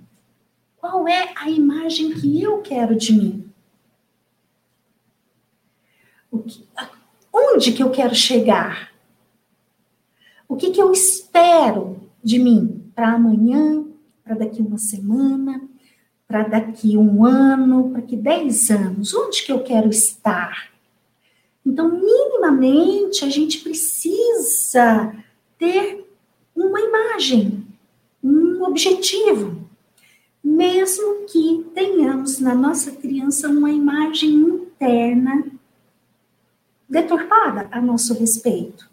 qual 0.78 1.08
é 1.08 1.34
a 1.36 1.50
imagem 1.50 2.14
que 2.14 2.42
eu 2.42 2.62
quero 2.62 2.96
de 2.96 3.14
mim. 3.14 3.47
Que, 6.32 6.64
onde 7.34 7.72
que 7.72 7.82
eu 7.82 7.90
quero 7.90 8.14
chegar? 8.14 8.92
O 10.48 10.56
que, 10.56 10.72
que 10.72 10.82
eu 10.82 10.92
espero 10.92 12.00
de 12.24 12.40
mim 12.40 12.92
para 12.96 13.14
amanhã, 13.14 13.86
para 14.24 14.36
daqui 14.36 14.62
uma 14.62 14.78
semana, 14.78 15.62
para 16.28 16.44
daqui 16.44 16.98
um 16.98 17.26
ano, 17.26 17.90
para 17.90 18.02
daqui 18.02 18.16
dez 18.16 18.70
anos? 18.70 19.14
Onde 19.14 19.44
que 19.44 19.52
eu 19.52 19.64
quero 19.64 19.90
estar? 19.90 20.70
Então, 21.66 21.90
minimamente, 21.90 23.26
a 23.26 23.30
gente 23.30 23.60
precisa 23.60 25.14
ter 25.58 26.06
uma 26.56 26.80
imagem, 26.80 27.66
um 28.24 28.64
objetivo. 28.64 29.68
mesmo 30.44 31.26
que 31.26 31.66
tenhamos 31.74 32.40
na 32.40 32.56
nossa 32.56 32.92
criança 32.92 33.50
uma 33.50 33.70
imagem 33.70 34.30
interna 34.30 35.46
deturpada 36.90 37.68
a 37.72 37.82
nosso 37.82 38.14
respeito. 38.14 38.90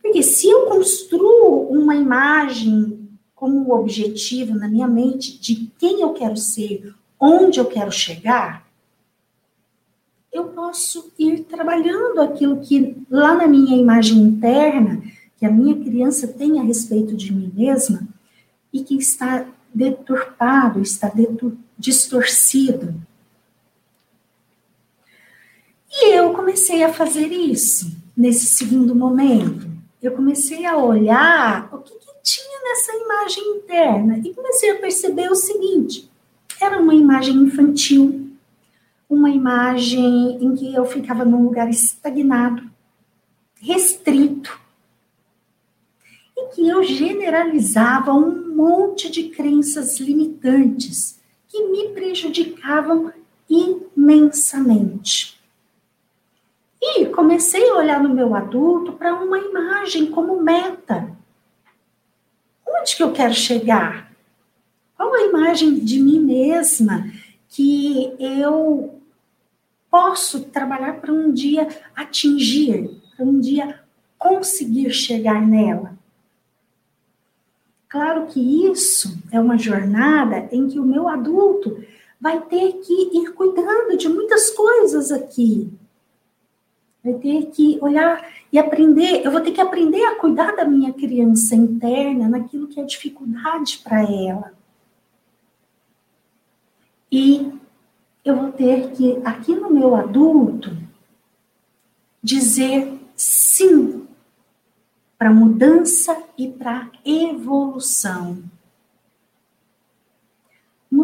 Porque 0.00 0.22
se 0.22 0.48
eu 0.48 0.66
construo 0.66 1.68
uma 1.68 1.94
imagem 1.94 3.08
como 3.34 3.74
objetivo 3.74 4.54
na 4.54 4.68
minha 4.68 4.86
mente 4.86 5.38
de 5.38 5.70
quem 5.78 6.00
eu 6.00 6.12
quero 6.12 6.36
ser, 6.36 6.94
onde 7.18 7.58
eu 7.58 7.66
quero 7.66 7.90
chegar, 7.90 8.66
eu 10.32 10.44
posso 10.44 11.12
ir 11.18 11.44
trabalhando 11.44 12.20
aquilo 12.20 12.60
que 12.60 12.96
lá 13.10 13.34
na 13.34 13.46
minha 13.46 13.76
imagem 13.76 14.18
interna, 14.18 15.02
que 15.36 15.44
a 15.44 15.50
minha 15.50 15.76
criança 15.76 16.26
tem 16.26 16.58
a 16.58 16.62
respeito 16.62 17.14
de 17.14 17.32
mim 17.32 17.52
mesma 17.54 18.08
e 18.72 18.82
que 18.82 18.96
está 18.96 19.46
deturpado, 19.74 20.80
está 20.80 21.12
distorcido. 21.76 22.94
E 25.94 26.14
eu 26.14 26.32
comecei 26.32 26.82
a 26.82 26.92
fazer 26.92 27.26
isso 27.28 27.94
nesse 28.16 28.46
segundo 28.46 28.94
momento. 28.94 29.70
Eu 30.00 30.12
comecei 30.12 30.64
a 30.64 30.76
olhar 30.76 31.68
o 31.72 31.78
que, 31.78 31.92
que 31.92 32.12
tinha 32.22 32.60
nessa 32.64 32.92
imagem 32.96 33.56
interna 33.56 34.18
e 34.18 34.32
comecei 34.32 34.70
a 34.70 34.78
perceber 34.78 35.30
o 35.30 35.34
seguinte: 35.34 36.10
era 36.60 36.80
uma 36.80 36.94
imagem 36.94 37.34
infantil, 37.36 38.30
uma 39.08 39.28
imagem 39.28 40.42
em 40.42 40.54
que 40.54 40.74
eu 40.74 40.86
ficava 40.86 41.26
num 41.26 41.44
lugar 41.44 41.68
estagnado, 41.68 42.62
restrito, 43.60 44.58
e 46.36 46.46
que 46.54 46.66
eu 46.66 46.82
generalizava 46.82 48.14
um 48.14 48.54
monte 48.54 49.10
de 49.10 49.28
crenças 49.28 50.00
limitantes 50.00 51.20
que 51.48 51.62
me 51.68 51.90
prejudicavam 51.90 53.12
imensamente. 53.48 55.41
E 56.82 57.06
comecei 57.06 57.70
a 57.70 57.76
olhar 57.76 58.02
no 58.02 58.12
meu 58.12 58.34
adulto 58.34 58.92
para 58.94 59.14
uma 59.14 59.38
imagem 59.38 60.10
como 60.10 60.42
meta. 60.42 61.16
Onde 62.66 62.96
que 62.96 63.02
eu 63.02 63.12
quero 63.12 63.34
chegar? 63.34 64.12
Qual 64.96 65.14
a 65.14 65.22
imagem 65.22 65.76
de 65.76 66.00
mim 66.00 66.18
mesma 66.18 67.08
que 67.48 68.16
eu 68.18 68.98
posso 69.92 70.44
trabalhar 70.44 71.02
para 71.02 71.12
um 71.12 71.30
dia 71.30 71.68
atingir, 71.94 72.90
para 73.14 73.26
um 73.26 73.38
dia 73.38 73.78
conseguir 74.18 74.90
chegar 74.90 75.46
nela. 75.46 75.98
Claro 77.88 78.26
que 78.26 78.40
isso 78.40 79.18
é 79.30 79.38
uma 79.38 79.58
jornada 79.58 80.48
em 80.50 80.66
que 80.66 80.80
o 80.80 80.84
meu 80.84 81.08
adulto 81.08 81.84
vai 82.18 82.40
ter 82.40 82.72
que 82.74 83.18
ir 83.18 83.34
cuidando 83.34 83.94
de 83.98 84.08
muitas 84.08 84.50
coisas 84.50 85.12
aqui. 85.12 85.70
Vai 87.04 87.14
ter 87.14 87.46
que 87.46 87.78
olhar 87.80 88.24
e 88.52 88.58
aprender. 88.58 89.24
Eu 89.24 89.32
vou 89.32 89.40
ter 89.40 89.52
que 89.52 89.60
aprender 89.60 90.04
a 90.04 90.16
cuidar 90.16 90.54
da 90.54 90.64
minha 90.64 90.92
criança 90.92 91.54
interna 91.54 92.28
naquilo 92.28 92.68
que 92.68 92.80
é 92.80 92.84
dificuldade 92.84 93.80
para 93.82 94.02
ela. 94.02 94.52
E 97.10 97.52
eu 98.24 98.36
vou 98.36 98.52
ter 98.52 98.92
que, 98.92 99.20
aqui 99.24 99.54
no 99.54 99.70
meu 99.70 99.96
adulto, 99.96 100.76
dizer 102.22 102.98
sim 103.16 104.06
para 105.18 105.32
mudança 105.32 106.16
e 106.38 106.48
para 106.48 106.90
evolução. 107.04 108.42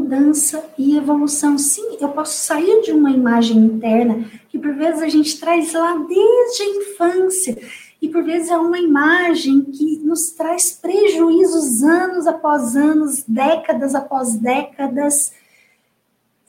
Mudança 0.09 0.65
e 0.79 0.97
evolução. 0.97 1.59
Sim, 1.59 1.99
eu 2.01 2.09
posso 2.09 2.33
sair 2.33 2.81
de 2.81 2.93
uma 2.93 3.11
imagem 3.11 3.59
interna 3.59 4.25
que 4.49 4.59
por 4.59 4.75
vezes 4.75 5.03
a 5.03 5.09
gente 5.09 5.39
traz 5.39 5.75
lá 5.75 5.99
desde 5.99 6.63
a 6.63 6.77
infância 6.77 7.59
e 8.01 8.09
por 8.09 8.25
vezes 8.25 8.49
é 8.49 8.57
uma 8.57 8.79
imagem 8.79 9.61
que 9.65 9.99
nos 9.99 10.31
traz 10.31 10.73
prejuízos 10.73 11.83
anos 11.83 12.27
após 12.27 12.75
anos, 12.75 13.23
décadas 13.29 13.95
após 13.95 14.35
décadas 14.37 15.35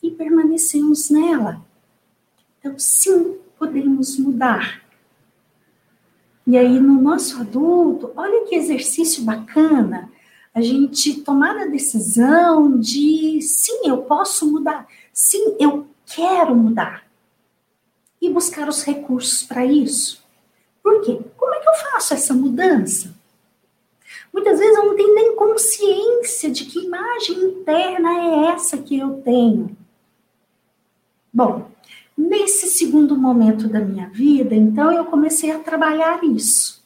e 0.01 0.09
permanecemos 0.09 1.09
nela. 1.09 1.61
Então, 2.59 2.79
sim, 2.79 3.39
podemos 3.57 4.17
mudar. 4.17 4.81
E 6.47 6.57
aí, 6.57 6.79
no 6.79 7.01
nosso 7.01 7.41
adulto, 7.41 8.13
olha 8.15 8.45
que 8.45 8.55
exercício 8.55 9.21
bacana 9.25 10.09
a 10.59 10.61
gente 10.61 11.21
tomar 11.21 11.57
a 11.57 11.65
decisão 11.65 12.77
de 12.77 13.41
sim, 13.41 13.81
eu 13.85 13.99
posso 13.99 14.51
mudar, 14.51 14.87
sim, 15.13 15.55
eu 15.59 15.87
quero 16.05 16.55
mudar. 16.55 17.07
E 18.21 18.29
buscar 18.29 18.67
os 18.67 18.83
recursos 18.83 19.43
para 19.43 19.65
isso. 19.65 20.21
Por 20.83 21.01
quê? 21.01 21.21
Como 21.37 21.53
é 21.53 21.59
que 21.59 21.69
eu 21.69 21.73
faço 21.73 22.13
essa 22.13 22.33
mudança? 22.33 23.15
Muitas 24.33 24.59
vezes 24.59 24.77
eu 24.77 24.85
não 24.85 24.95
tenho 24.95 25.15
nem 25.15 25.35
consciência 25.35 26.51
de 26.51 26.65
que 26.65 26.85
imagem 26.85 27.41
interna 27.41 28.09
é 28.09 28.53
essa 28.53 28.77
que 28.77 28.99
eu 28.99 29.21
tenho. 29.21 29.75
Bom, 31.33 31.71
nesse 32.17 32.67
segundo 32.67 33.15
momento 33.17 33.69
da 33.69 33.79
minha 33.79 34.09
vida, 34.09 34.53
então 34.53 34.91
eu 34.91 35.05
comecei 35.05 35.51
a 35.51 35.59
trabalhar 35.59 36.21
isso. 36.25 36.78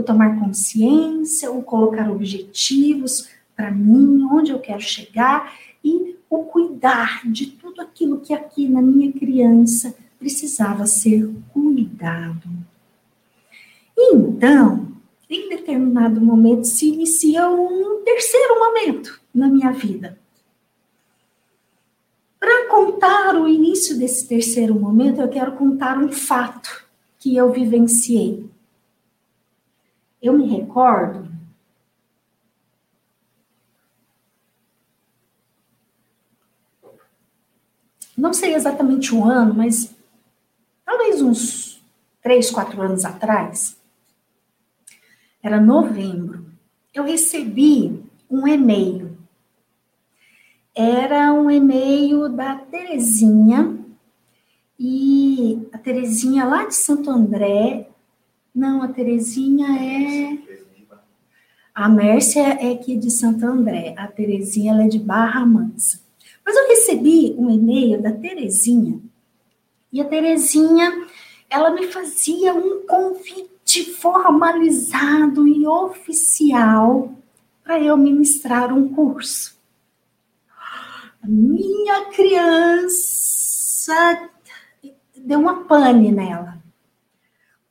O 0.00 0.02
tomar 0.02 0.40
consciência, 0.40 1.52
o 1.52 1.62
colocar 1.62 2.10
objetivos 2.10 3.28
para 3.54 3.70
mim, 3.70 4.26
onde 4.32 4.50
eu 4.50 4.58
quero 4.58 4.80
chegar 4.80 5.54
e 5.84 6.16
o 6.30 6.44
cuidar 6.44 7.20
de 7.30 7.48
tudo 7.48 7.82
aquilo 7.82 8.20
que 8.20 8.32
aqui 8.32 8.66
na 8.66 8.80
minha 8.80 9.12
criança 9.12 9.94
precisava 10.18 10.86
ser 10.86 11.30
cuidado. 11.52 12.48
Então, 13.96 14.90
em 15.28 15.50
determinado 15.50 16.18
momento 16.18 16.66
se 16.66 16.88
inicia 16.88 17.50
um 17.50 18.02
terceiro 18.02 18.58
momento 18.58 19.20
na 19.34 19.48
minha 19.48 19.70
vida. 19.70 20.18
Para 22.38 22.68
contar 22.68 23.36
o 23.36 23.46
início 23.46 23.98
desse 23.98 24.26
terceiro 24.26 24.74
momento, 24.74 25.20
eu 25.20 25.28
quero 25.28 25.52
contar 25.52 25.98
um 25.98 26.10
fato 26.10 26.88
que 27.18 27.36
eu 27.36 27.52
vivenciei. 27.52 28.49
Eu 30.22 30.34
me 30.36 30.46
recordo 30.46 31.30
não 38.20 38.32
sei 38.34 38.54
exatamente 38.54 39.14
o 39.14 39.24
ano, 39.24 39.54
mas 39.54 39.94
talvez 40.84 41.22
uns 41.22 41.82
três, 42.22 42.50
quatro 42.50 42.80
anos 42.82 43.04
atrás, 43.04 43.76
era 45.42 45.58
novembro, 45.58 46.44
eu 46.92 47.04
recebi 47.04 48.04
um 48.30 48.46
e-mail. 48.46 49.18
Era 50.74 51.32
um 51.32 51.50
e-mail 51.50 52.28
da 52.28 52.56
Terezinha, 52.56 53.78
e 54.78 55.68
a 55.72 55.78
Terezinha 55.78 56.44
lá 56.44 56.66
de 56.66 56.74
Santo 56.74 57.10
André, 57.10 57.89
não, 58.54 58.82
a 58.82 58.88
Terezinha 58.88 59.66
é... 59.68 60.38
A 61.74 61.88
Mércia 61.88 62.40
é 62.40 62.72
aqui 62.72 62.96
de 62.96 63.10
Santo 63.10 63.46
André, 63.46 63.94
a 63.96 64.06
Terezinha 64.06 64.72
ela 64.72 64.84
é 64.84 64.88
de 64.88 64.98
Barra 64.98 65.46
Mansa. 65.46 66.00
Mas 66.44 66.56
eu 66.56 66.68
recebi 66.68 67.34
um 67.38 67.48
e-mail 67.50 68.02
da 68.02 68.12
Terezinha, 68.12 69.00
e 69.92 70.00
a 70.00 70.04
Terezinha, 70.04 71.06
ela 71.48 71.70
me 71.70 71.86
fazia 71.86 72.52
um 72.52 72.86
convite 72.86 73.84
formalizado 73.94 75.46
e 75.46 75.66
oficial 75.66 77.14
para 77.64 77.80
eu 77.80 77.96
ministrar 77.96 78.72
um 78.72 78.88
curso 78.88 79.60
minha 81.22 82.06
criança 82.06 83.94
deu 85.16 85.40
uma 85.40 85.64
pane 85.64 86.10
nela. 86.10 86.58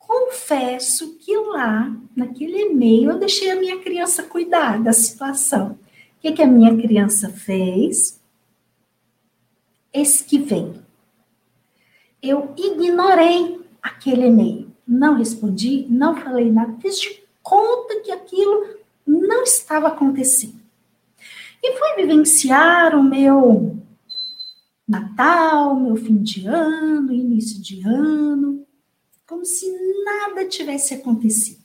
Confesso 0.10 1.20
que 1.20 1.38
lá, 1.38 1.96
naquele 2.16 2.64
e-mail, 2.64 3.12
eu 3.12 3.20
deixei 3.20 3.52
a 3.52 3.56
minha 3.56 3.80
criança 3.80 4.24
cuidar 4.24 4.82
da 4.82 4.92
situação. 4.92 5.74
O 5.74 5.78
que, 6.20 6.32
que 6.32 6.42
a 6.42 6.48
minha 6.48 6.76
criança 6.76 7.30
fez? 7.30 8.20
Esquivei. 9.94 10.74
Eu 12.24 12.56
ignorei 12.58 13.62
aquele 13.84 14.26
e-mail. 14.26 14.72
Não 14.88 15.14
respondi, 15.14 15.86
não 15.88 16.16
falei 16.16 16.52
nada, 16.52 16.76
fiz 16.82 17.00
de 17.00 17.22
conta 17.44 18.02
que 18.02 18.12
aquilo 18.12 18.66
não 19.06 19.44
estava 19.44 19.90
acontecendo. 19.90 20.60
E 21.62 21.78
fui 21.78 21.94
vivenciar 21.98 22.96
o 22.96 23.04
meu 23.04 23.78
Natal, 24.88 25.80
meu 25.80 25.96
fim 25.96 26.18
de 26.18 26.48
ano, 26.48 27.14
início 27.14 27.62
de 27.62 27.88
ano, 27.88 28.66
como 29.30 29.46
se 29.46 29.72
nada 30.04 30.44
tivesse 30.48 30.96
acontecido. 30.96 31.64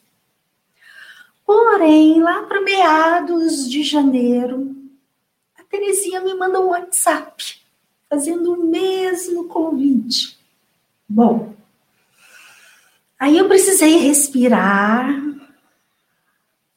Porém, 1.47 2.21
lá 2.21 2.43
para 2.43 2.61
meados 2.61 3.71
de 3.71 3.83
janeiro, 3.83 4.77
a 5.59 5.65
Terezinha 5.65 6.21
me 6.21 6.35
manda 6.35 6.61
um 6.61 6.69
WhatsApp 6.69 7.59
fazendo 8.09 8.53
o 8.53 8.67
mesmo 8.67 9.49
convite. 9.49 10.39
Bom, 11.09 11.55
aí 13.19 13.39
eu 13.39 13.49
precisei 13.49 13.97
respirar 13.97 15.09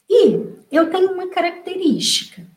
e 0.10 0.40
eu 0.72 0.90
tenho 0.90 1.12
uma 1.12 1.28
característica. 1.28 2.48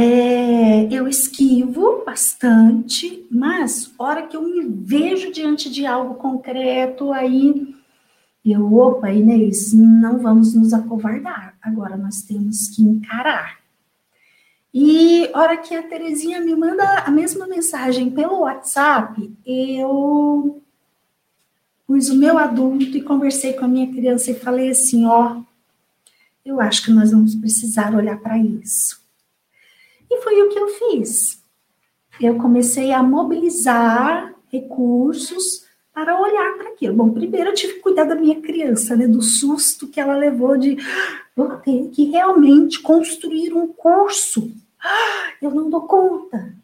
É, 0.00 0.86
eu 0.94 1.08
esquivo 1.08 2.04
bastante, 2.06 3.26
mas 3.28 3.92
hora 3.98 4.28
que 4.28 4.36
eu 4.36 4.42
me 4.42 4.64
vejo 4.64 5.32
diante 5.32 5.68
de 5.68 5.84
algo 5.84 6.14
concreto, 6.14 7.12
aí 7.12 7.74
eu, 8.44 8.72
opa, 8.74 9.10
Inês, 9.10 9.72
não 9.72 10.20
vamos 10.20 10.54
nos 10.54 10.72
acovardar. 10.72 11.58
Agora 11.60 11.96
nós 11.96 12.22
temos 12.22 12.68
que 12.68 12.80
encarar. 12.80 13.58
E 14.72 15.28
hora 15.34 15.56
que 15.56 15.74
a 15.74 15.82
Terezinha 15.82 16.40
me 16.40 16.54
manda 16.54 17.00
a 17.00 17.10
mesma 17.10 17.48
mensagem 17.48 18.08
pelo 18.08 18.42
WhatsApp, 18.42 19.36
eu 19.44 20.62
pus 21.88 22.08
o 22.08 22.14
meu 22.14 22.38
adulto 22.38 22.96
e 22.96 23.02
conversei 23.02 23.52
com 23.54 23.64
a 23.64 23.68
minha 23.68 23.92
criança 23.92 24.30
e 24.30 24.38
falei 24.38 24.70
assim, 24.70 25.06
ó, 25.06 25.40
eu 26.44 26.60
acho 26.60 26.84
que 26.84 26.92
nós 26.92 27.10
vamos 27.10 27.34
precisar 27.34 27.96
olhar 27.96 28.20
para 28.20 28.38
isso. 28.38 29.07
E 30.10 30.22
foi 30.22 30.42
o 30.42 30.48
que 30.48 30.58
eu 30.58 30.68
fiz. 30.68 31.42
Eu 32.20 32.36
comecei 32.36 32.92
a 32.92 33.02
mobilizar 33.02 34.34
recursos 34.50 35.66
para 35.92 36.20
olhar 36.20 36.56
para 36.56 36.70
aquilo. 36.70 36.94
Bom, 36.94 37.10
primeiro 37.10 37.50
eu 37.50 37.54
tive 37.54 37.74
que 37.74 37.80
cuidar 37.80 38.04
da 38.04 38.14
minha 38.14 38.40
criança, 38.40 38.96
né, 38.96 39.06
do 39.06 39.20
susto 39.20 39.88
que 39.88 40.00
ela 40.00 40.16
levou 40.16 40.56
de 40.56 40.76
vou 41.34 41.56
ter 41.56 41.90
que 41.90 42.04
realmente 42.04 42.80
construir 42.80 43.52
um 43.52 43.68
curso. 43.68 44.50
Eu 45.42 45.50
não 45.50 45.68
dou 45.68 45.82
conta. 45.82 46.54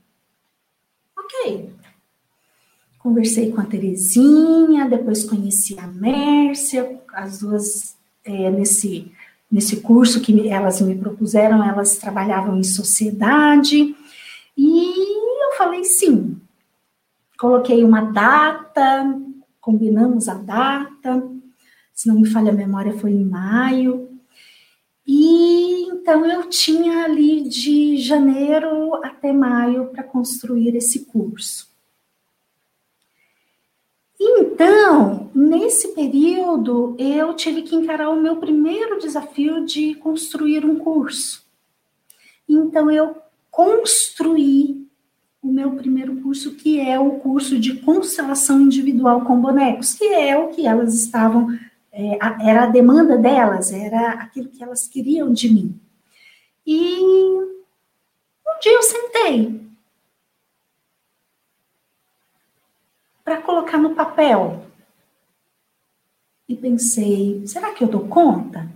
Ok. 1.16 1.70
Conversei 2.98 3.52
com 3.52 3.60
a 3.60 3.64
Terezinha, 3.64 4.88
depois 4.88 5.24
conheci 5.24 5.78
a 5.78 5.86
Mércia, 5.86 7.00
as 7.12 7.40
duas 7.40 7.96
é, 8.24 8.50
nesse 8.50 9.12
nesse 9.50 9.80
curso 9.80 10.20
que 10.20 10.48
elas 10.48 10.80
me 10.80 10.94
propuseram, 10.94 11.62
elas 11.62 11.96
trabalhavam 11.96 12.58
em 12.58 12.64
sociedade, 12.64 13.94
e 14.56 15.44
eu 15.44 15.56
falei 15.56 15.84
sim. 15.84 16.40
Coloquei 17.38 17.84
uma 17.84 18.00
data, 18.00 19.20
combinamos 19.60 20.28
a 20.28 20.34
data, 20.34 21.22
se 21.92 22.08
não 22.08 22.20
me 22.20 22.26
falha 22.26 22.50
a 22.50 22.54
memória, 22.54 22.98
foi 22.98 23.12
em 23.12 23.24
maio. 23.24 24.08
E 25.06 25.84
então 25.86 26.24
eu 26.26 26.48
tinha 26.48 27.04
ali 27.04 27.48
de 27.48 27.96
janeiro 27.98 28.94
até 29.04 29.32
maio 29.32 29.86
para 29.86 30.02
construir 30.02 30.74
esse 30.76 31.06
curso. 31.06 31.73
Então, 34.18 35.30
nesse 35.34 35.88
período, 35.88 36.94
eu 36.98 37.34
tive 37.34 37.62
que 37.62 37.74
encarar 37.74 38.10
o 38.10 38.20
meu 38.20 38.36
primeiro 38.36 38.98
desafio 38.98 39.64
de 39.64 39.94
construir 39.96 40.64
um 40.64 40.76
curso. 40.76 41.44
Então, 42.48 42.90
eu 42.90 43.16
construí 43.50 44.86
o 45.42 45.48
meu 45.52 45.72
primeiro 45.72 46.16
curso, 46.22 46.54
que 46.54 46.80
é 46.80 46.98
o 46.98 47.18
curso 47.18 47.58
de 47.58 47.80
constelação 47.80 48.60
individual 48.60 49.22
com 49.22 49.40
bonecos, 49.40 49.92
que 49.92 50.04
é 50.04 50.38
o 50.38 50.48
que 50.48 50.66
elas 50.66 50.94
estavam, 50.94 51.48
é, 51.92 52.18
era 52.40 52.64
a 52.64 52.70
demanda 52.70 53.18
delas, 53.18 53.70
era 53.70 54.12
aquilo 54.12 54.48
que 54.48 54.62
elas 54.62 54.88
queriam 54.88 55.32
de 55.32 55.52
mim. 55.52 55.78
E 56.66 56.98
um 57.02 58.58
dia 58.60 58.72
eu 58.72 58.82
sentei 58.82 59.63
para 63.24 63.40
colocar 63.40 63.78
no 63.78 63.94
papel. 63.94 64.66
E 66.46 66.54
pensei, 66.54 67.42
será 67.46 67.72
que 67.72 67.82
eu 67.82 67.88
dou 67.88 68.06
conta? 68.06 68.70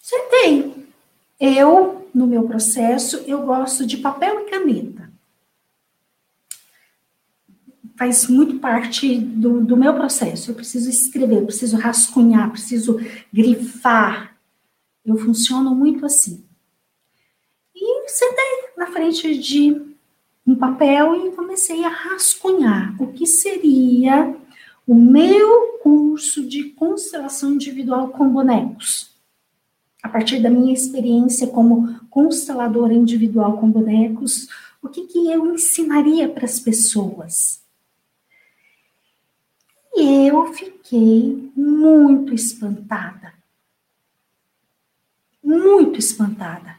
Sentei. 0.00 0.88
Eu, 1.38 2.08
no 2.14 2.26
meu 2.26 2.46
processo, 2.46 3.18
eu 3.26 3.42
gosto 3.42 3.86
de 3.86 3.98
papel 3.98 4.40
e 4.40 4.50
caneta. 4.50 5.12
Faz 7.96 8.26
muito 8.26 8.58
parte 8.58 9.18
do, 9.18 9.60
do 9.60 9.76
meu 9.76 9.94
processo. 9.94 10.50
Eu 10.50 10.54
preciso 10.54 10.88
escrever, 10.88 11.36
eu 11.36 11.46
preciso 11.46 11.76
rascunhar, 11.76 12.50
preciso 12.50 12.98
grifar. 13.32 14.36
Eu 15.04 15.16
funciono 15.18 15.74
muito 15.74 16.06
assim. 16.06 16.44
E 17.74 18.08
sentei 18.08 18.70
na 18.76 18.86
frente 18.86 19.38
de 19.38 19.93
um 20.46 20.54
papel 20.54 21.26
e 21.26 21.32
comecei 21.32 21.84
a 21.84 21.88
rascunhar 21.88 22.94
o 23.00 23.12
que 23.12 23.26
seria 23.26 24.36
o 24.86 24.94
meu 24.94 25.78
curso 25.82 26.46
de 26.46 26.64
constelação 26.70 27.54
individual 27.54 28.08
com 28.08 28.28
bonecos. 28.28 29.14
A 30.02 30.08
partir 30.08 30.42
da 30.42 30.50
minha 30.50 30.74
experiência 30.74 31.46
como 31.46 31.98
consteladora 32.10 32.92
individual 32.92 33.56
com 33.56 33.70
bonecos, 33.70 34.48
o 34.82 34.88
que, 34.88 35.06
que 35.06 35.30
eu 35.30 35.54
ensinaria 35.54 36.28
para 36.28 36.44
as 36.44 36.60
pessoas? 36.60 37.64
E 39.94 40.28
eu 40.28 40.52
fiquei 40.52 41.50
muito 41.56 42.34
espantada. 42.34 43.32
Muito 45.42 45.98
espantada. 45.98 46.76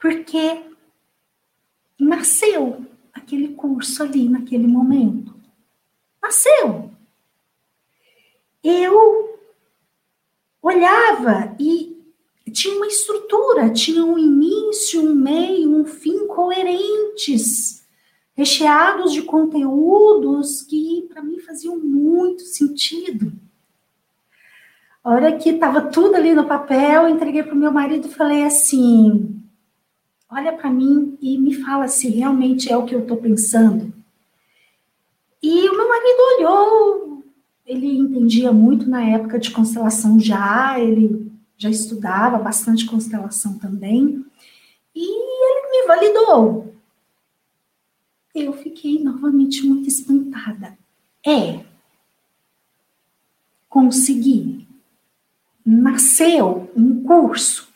Porque 0.00 0.73
nasceu 2.04 2.84
aquele 3.12 3.48
curso 3.48 4.02
ali 4.02 4.28
naquele 4.28 4.66
momento. 4.66 5.34
Nasceu. 6.22 6.90
Eu 8.62 9.38
olhava 10.62 11.54
e 11.58 11.94
tinha 12.50 12.76
uma 12.76 12.86
estrutura, 12.86 13.70
tinha 13.70 14.04
um 14.04 14.18
início, 14.18 15.02
um 15.02 15.14
meio, 15.14 15.70
um 15.70 15.84
fim 15.84 16.26
coerentes, 16.26 17.84
recheados 18.34 19.12
de 19.12 19.22
conteúdos 19.22 20.62
que 20.62 21.06
para 21.08 21.22
mim 21.22 21.38
faziam 21.40 21.78
muito 21.78 22.42
sentido. 22.42 23.32
A 25.02 25.10
hora 25.10 25.36
que 25.36 25.50
estava 25.50 25.82
tudo 25.82 26.14
ali 26.14 26.32
no 26.32 26.46
papel, 26.46 27.08
entreguei 27.08 27.42
para 27.42 27.54
o 27.54 27.58
meu 27.58 27.70
marido 27.70 28.08
e 28.08 28.12
falei 28.12 28.44
assim: 28.44 29.43
olha 30.30 30.52
para 30.52 30.70
mim 30.70 31.16
e 31.20 31.38
me 31.38 31.54
fala 31.54 31.88
se 31.88 32.08
realmente 32.08 32.70
é 32.70 32.76
o 32.76 32.84
que 32.84 32.94
eu 32.94 33.00
estou 33.00 33.16
pensando. 33.16 33.92
E 35.42 35.68
o 35.68 35.76
meu 35.76 35.88
marido 35.88 36.18
olhou, 36.38 37.24
ele 37.66 37.98
entendia 37.98 38.52
muito 38.52 38.88
na 38.88 39.04
época 39.04 39.38
de 39.38 39.50
constelação 39.50 40.18
já, 40.18 40.78
ele 40.80 41.30
já 41.56 41.70
estudava 41.70 42.38
bastante 42.38 42.86
constelação 42.86 43.58
também, 43.58 44.24
e 44.94 45.02
ele 45.02 45.70
me 45.70 45.86
validou. 45.86 46.74
Eu 48.34 48.52
fiquei 48.52 49.02
novamente 49.02 49.64
muito 49.66 49.86
espantada. 49.86 50.76
É, 51.24 51.64
consegui. 53.68 54.66
Nasceu 55.64 56.70
um 56.76 57.02
curso 57.02 57.73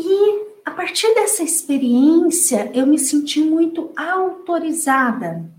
E 0.00 0.60
a 0.64 0.70
partir 0.70 1.12
dessa 1.12 1.42
experiência, 1.42 2.70
eu 2.72 2.86
me 2.86 3.00
senti 3.00 3.40
muito 3.40 3.92
autorizada 3.96 5.52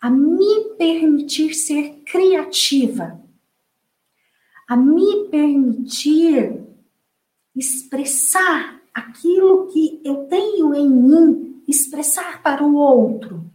a 0.00 0.08
me 0.08 0.76
permitir 0.78 1.54
ser 1.54 2.02
criativa, 2.04 3.20
a 4.68 4.76
me 4.76 5.28
permitir 5.28 6.62
expressar 7.56 8.80
aquilo 8.94 9.66
que 9.72 10.00
eu 10.04 10.28
tenho 10.28 10.72
em 10.72 10.88
mim, 10.88 11.64
expressar 11.66 12.44
para 12.44 12.62
o 12.62 12.76
outro. 12.76 13.50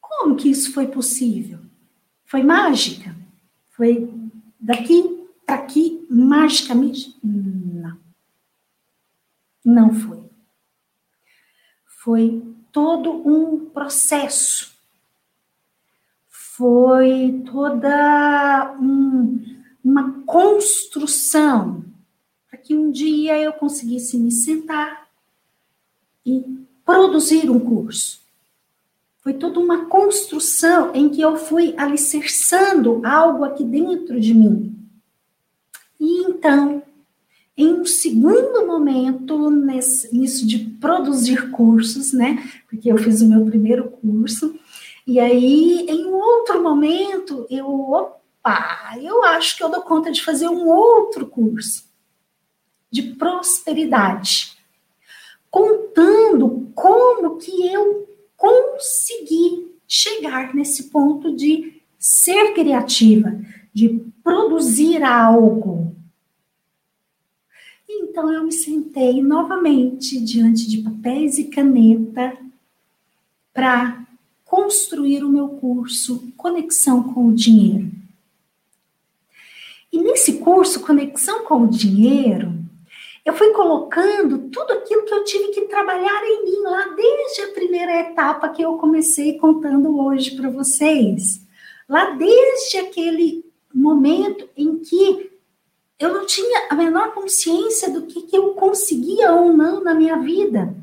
Como 0.00 0.36
que 0.36 0.48
isso 0.48 0.72
foi 0.72 0.86
possível? 0.86 1.58
Foi 2.24 2.42
mágica? 2.42 3.14
Foi 3.68 4.08
daqui 4.58 5.15
aqui 5.46 6.04
magicamente? 6.10 7.16
Não. 7.22 7.98
Não 9.64 9.94
foi. 9.94 10.22
Foi 11.86 12.42
todo 12.72 13.10
um 13.10 13.66
processo. 13.70 14.74
Foi 16.28 17.42
toda 17.50 18.76
um, 18.80 19.44
uma 19.84 20.22
construção 20.24 21.84
para 22.48 22.58
que 22.58 22.74
um 22.74 22.90
dia 22.90 23.38
eu 23.38 23.52
conseguisse 23.52 24.16
me 24.16 24.30
sentar 24.30 25.08
e 26.24 26.66
produzir 26.84 27.50
um 27.50 27.58
curso. 27.58 28.20
Foi 29.20 29.34
toda 29.34 29.58
uma 29.58 29.86
construção 29.86 30.94
em 30.94 31.08
que 31.08 31.20
eu 31.20 31.36
fui 31.36 31.74
alicerçando 31.76 33.04
algo 33.04 33.42
aqui 33.42 33.64
dentro 33.64 34.20
de 34.20 34.32
mim. 34.32 34.75
E 35.98 36.24
então, 36.24 36.82
em 37.56 37.72
um 37.72 37.86
segundo 37.86 38.66
momento, 38.66 39.50
nesse, 39.50 40.14
nisso 40.14 40.46
de 40.46 40.58
produzir 40.58 41.50
cursos, 41.50 42.12
né? 42.12 42.42
Porque 42.68 42.90
eu 42.90 42.98
fiz 42.98 43.22
o 43.22 43.28
meu 43.28 43.44
primeiro 43.46 43.90
curso, 43.90 44.58
e 45.06 45.20
aí, 45.20 45.86
em 45.88 46.06
outro 46.06 46.62
momento, 46.62 47.46
eu, 47.48 47.68
opa, 47.68 48.96
eu 49.00 49.22
acho 49.24 49.56
que 49.56 49.62
eu 49.62 49.70
dou 49.70 49.82
conta 49.82 50.10
de 50.10 50.22
fazer 50.22 50.48
um 50.48 50.68
outro 50.68 51.26
curso 51.26 51.86
de 52.90 53.02
prosperidade, 53.14 54.56
contando 55.50 56.70
como 56.74 57.38
que 57.38 57.66
eu 57.66 58.08
consegui 58.36 59.76
chegar 59.86 60.54
nesse 60.54 60.84
ponto 60.90 61.34
de 61.34 61.82
ser 61.98 62.52
criativa, 62.52 63.38
de 63.76 63.90
produzir 64.24 65.02
algo. 65.02 65.94
Então 67.86 68.32
eu 68.32 68.42
me 68.44 68.50
sentei 68.50 69.22
novamente 69.22 70.18
diante 70.18 70.66
de 70.66 70.78
papéis 70.78 71.36
e 71.36 71.44
caneta 71.44 72.38
para 73.52 74.02
construir 74.46 75.22
o 75.22 75.28
meu 75.28 75.48
curso 75.48 76.32
Conexão 76.38 77.02
com 77.02 77.26
o 77.26 77.34
Dinheiro. 77.34 77.90
E 79.92 79.98
nesse 79.98 80.38
curso 80.38 80.80
Conexão 80.80 81.44
com 81.44 81.64
o 81.64 81.68
Dinheiro, 81.68 82.54
eu 83.26 83.34
fui 83.34 83.50
colocando 83.50 84.48
tudo 84.48 84.72
aquilo 84.72 85.04
que 85.04 85.12
eu 85.12 85.22
tive 85.24 85.48
que 85.48 85.60
trabalhar 85.66 86.24
em 86.24 86.44
mim 86.46 86.62
lá 86.62 86.94
desde 86.96 87.42
a 87.42 87.52
primeira 87.52 88.00
etapa 88.00 88.48
que 88.48 88.62
eu 88.62 88.78
comecei 88.78 89.36
contando 89.36 90.00
hoje 90.00 90.34
para 90.34 90.48
vocês. 90.48 91.44
Lá 91.86 92.12
desde 92.12 92.78
aquele 92.78 93.45
momento 93.76 94.48
em 94.56 94.78
que 94.78 95.30
eu 95.98 96.12
não 96.12 96.26
tinha 96.26 96.68
a 96.70 96.74
menor 96.74 97.12
consciência 97.12 97.90
do 97.90 98.02
que, 98.02 98.22
que 98.22 98.36
eu 98.36 98.54
conseguia 98.54 99.32
ou 99.32 99.52
não 99.52 99.82
na 99.82 99.94
minha 99.94 100.18
vida, 100.18 100.74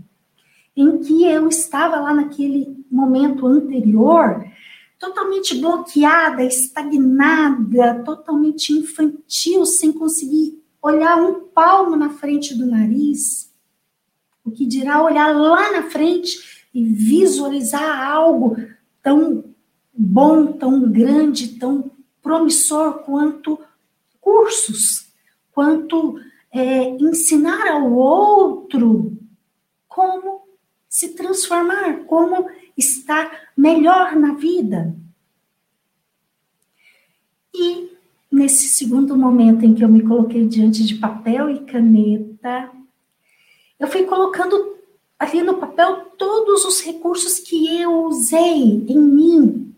em 0.75 0.99
que 0.99 1.25
eu 1.25 1.47
estava 1.47 1.99
lá 1.99 2.13
naquele 2.13 2.85
momento 2.89 3.45
anterior, 3.45 4.43
totalmente 4.99 5.55
bloqueada, 5.59 6.43
estagnada, 6.43 8.03
totalmente 8.03 8.73
infantil, 8.73 9.65
sem 9.65 9.91
conseguir 9.91 10.63
olhar 10.81 11.17
um 11.17 11.41
palmo 11.47 11.95
na 11.95 12.09
frente 12.09 12.55
do 12.55 12.65
nariz. 12.65 13.51
O 14.43 14.51
que 14.51 14.65
dirá 14.65 15.03
olhar 15.03 15.35
lá 15.35 15.71
na 15.71 15.83
frente 15.83 16.67
e 16.73 16.83
visualizar 16.83 18.03
algo 18.03 18.57
tão 19.01 19.43
bom, 19.93 20.53
tão 20.53 20.89
grande, 20.91 21.59
tão 21.59 21.91
promissor 22.23 22.99
quanto 23.03 23.59
cursos, 24.21 25.09
quanto 25.51 26.17
é, 26.51 26.89
ensinar 26.91 27.67
ao 27.67 27.91
outro 27.91 29.15
como 29.87 30.47
se 30.87 31.09
transformar, 31.09 32.05
como 32.05 32.49
estar 32.77 33.49
melhor 33.55 34.15
na 34.15 34.33
vida. 34.33 34.95
E 37.53 37.91
nesse 38.31 38.69
segundo 38.69 39.15
momento 39.15 39.65
em 39.65 39.75
que 39.75 39.83
eu 39.83 39.89
me 39.89 40.01
coloquei 40.01 40.47
diante 40.47 40.83
de 40.83 40.95
papel 40.95 41.49
e 41.49 41.65
caneta, 41.65 42.71
eu 43.79 43.87
fui 43.87 44.05
colocando 44.05 44.77
ali 45.19 45.41
no 45.43 45.57
papel 45.57 46.05
todos 46.17 46.65
os 46.65 46.81
recursos 46.81 47.39
que 47.39 47.79
eu 47.81 48.05
usei 48.05 48.85
em 48.87 48.99
mim 48.99 49.72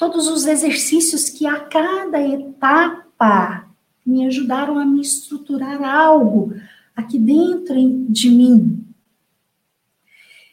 todos 0.00 0.28
os 0.28 0.46
exercícios 0.46 1.28
que 1.28 1.46
a 1.46 1.60
cada 1.60 2.26
etapa 2.26 3.68
me 4.04 4.26
ajudaram 4.26 4.78
a 4.78 4.84
me 4.86 5.02
estruturar 5.02 5.84
algo 5.84 6.54
aqui 6.96 7.18
dentro 7.18 7.74
de 8.08 8.30
mim. 8.30 8.88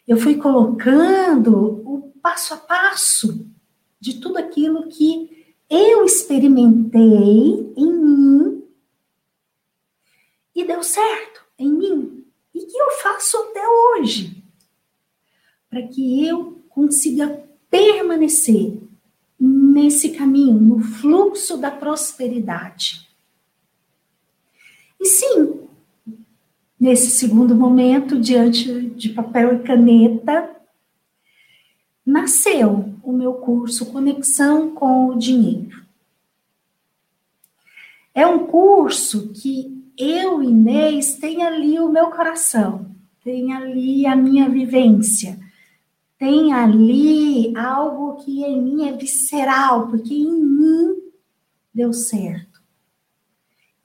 Eu 0.05 0.17
fui 0.17 0.36
colocando 0.36 1.81
o 1.86 2.12
passo 2.21 2.55
a 2.55 2.57
passo 2.57 3.49
de 3.97 4.19
tudo 4.19 4.38
aquilo 4.38 4.89
que 4.89 5.55
eu 5.69 6.03
experimentei 6.03 7.71
em 7.77 7.93
mim 7.93 8.63
e 10.53 10.65
deu 10.65 10.83
certo 10.83 11.45
em 11.57 11.71
mim 11.71 12.25
e 12.53 12.65
que 12.65 12.77
eu 12.77 12.91
faço 13.01 13.38
até 13.38 13.65
hoje, 13.65 14.43
para 15.69 15.83
que 15.83 16.27
eu 16.27 16.62
consiga 16.67 17.47
permanecer 17.69 18.86
nesse 19.77 20.09
caminho, 20.09 20.59
no 20.59 20.79
fluxo 20.79 21.55
da 21.55 21.69
prosperidade. 21.69 23.07
E 24.99 25.05
sim, 25.05 25.67
nesse 26.79 27.11
segundo 27.11 27.55
momento, 27.55 28.19
diante 28.19 28.89
de 28.89 29.09
papel 29.09 29.53
e 29.53 29.59
caneta, 29.59 30.49
nasceu 32.03 32.91
o 33.03 33.11
meu 33.11 33.35
curso 33.35 33.85
Conexão 33.91 34.71
com 34.71 35.09
o 35.09 35.15
Dinheiro. 35.15 35.85
É 38.15 38.25
um 38.25 38.47
curso 38.47 39.29
que 39.29 39.79
eu, 39.95 40.41
Inês, 40.41 41.17
tem 41.17 41.43
ali 41.43 41.79
o 41.79 41.91
meu 41.91 42.09
coração, 42.09 42.89
tem 43.23 43.53
ali 43.53 44.07
a 44.07 44.15
minha 44.15 44.49
vivência 44.49 45.37
tem 46.17 46.53
ali 46.53 47.56
algo 47.56 48.15
que 48.23 48.43
em 48.43 48.62
mim 48.62 48.88
é 48.88 48.91
visceral, 48.91 49.88
porque 49.88 50.13
em 50.13 50.41
mim 50.41 50.95
deu 51.73 51.93
certo. 51.93 52.62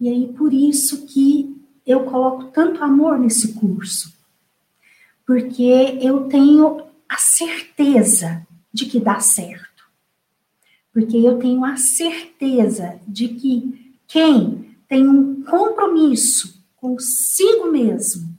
E 0.00 0.08
aí 0.08 0.32
por 0.32 0.52
isso 0.52 1.06
que 1.06 1.54
eu 1.86 2.04
coloco 2.04 2.44
tanto 2.46 2.82
amor 2.82 3.18
nesse 3.18 3.54
curso. 3.54 4.12
Porque 5.26 5.98
eu 6.00 6.28
tenho 6.28 6.82
a 7.08 7.16
certeza 7.16 8.46
de 8.72 8.86
que 8.86 8.98
dá 8.98 9.20
certo. 9.20 9.84
Porque 10.92 11.16
eu 11.16 11.38
tenho 11.38 11.64
a 11.64 11.76
certeza 11.76 13.00
de 13.06 13.28
que 13.28 13.94
quem 14.06 14.76
tem 14.88 15.08
um 15.08 15.42
compromisso 15.42 16.62
consigo 16.76 17.70
mesmo, 17.70 18.36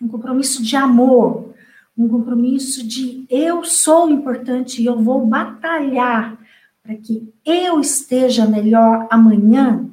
um 0.00 0.08
compromisso 0.08 0.62
de 0.62 0.76
amor, 0.76 1.51
um 1.96 2.08
compromisso 2.08 2.86
de 2.86 3.24
eu 3.28 3.64
sou 3.64 4.10
importante 4.10 4.80
e 4.80 4.86
eu 4.86 4.98
vou 4.98 5.26
batalhar 5.26 6.38
para 6.82 6.96
que 6.96 7.32
eu 7.44 7.80
esteja 7.80 8.46
melhor 8.46 9.06
amanhã. 9.10 9.88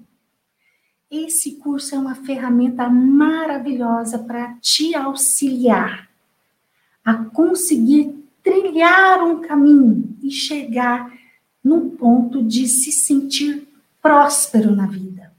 Esse 1.11 1.55
curso 1.55 1.95
é 1.95 1.99
uma 1.99 2.15
ferramenta 2.15 2.89
maravilhosa 2.89 4.19
para 4.19 4.53
te 4.61 4.95
auxiliar 4.95 6.09
a 7.03 7.15
conseguir 7.15 8.15
trilhar 8.43 9.23
um 9.23 9.41
caminho 9.41 10.15
e 10.21 10.31
chegar 10.31 11.11
num 11.63 11.89
ponto 11.89 12.43
de 12.43 12.67
se 12.67 12.91
sentir 12.91 13.67
próspero 14.01 14.75
na 14.75 14.85
vida, 14.85 15.33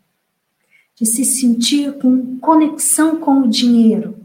de 0.95 1.07
se 1.07 1.25
sentir 1.25 1.99
com 1.99 2.39
conexão 2.39 3.17
com 3.21 3.41
o 3.41 3.49
dinheiro, 3.49 4.20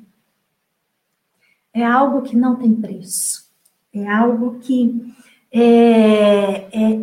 é 1.75 1.83
algo 1.83 2.21
que 2.21 2.37
não 2.37 2.55
tem 2.55 2.73
preço. 2.73 3.43
É 3.93 4.07
algo 4.07 4.59
que 4.59 5.13
é, 5.51 6.67
é, 6.71 6.99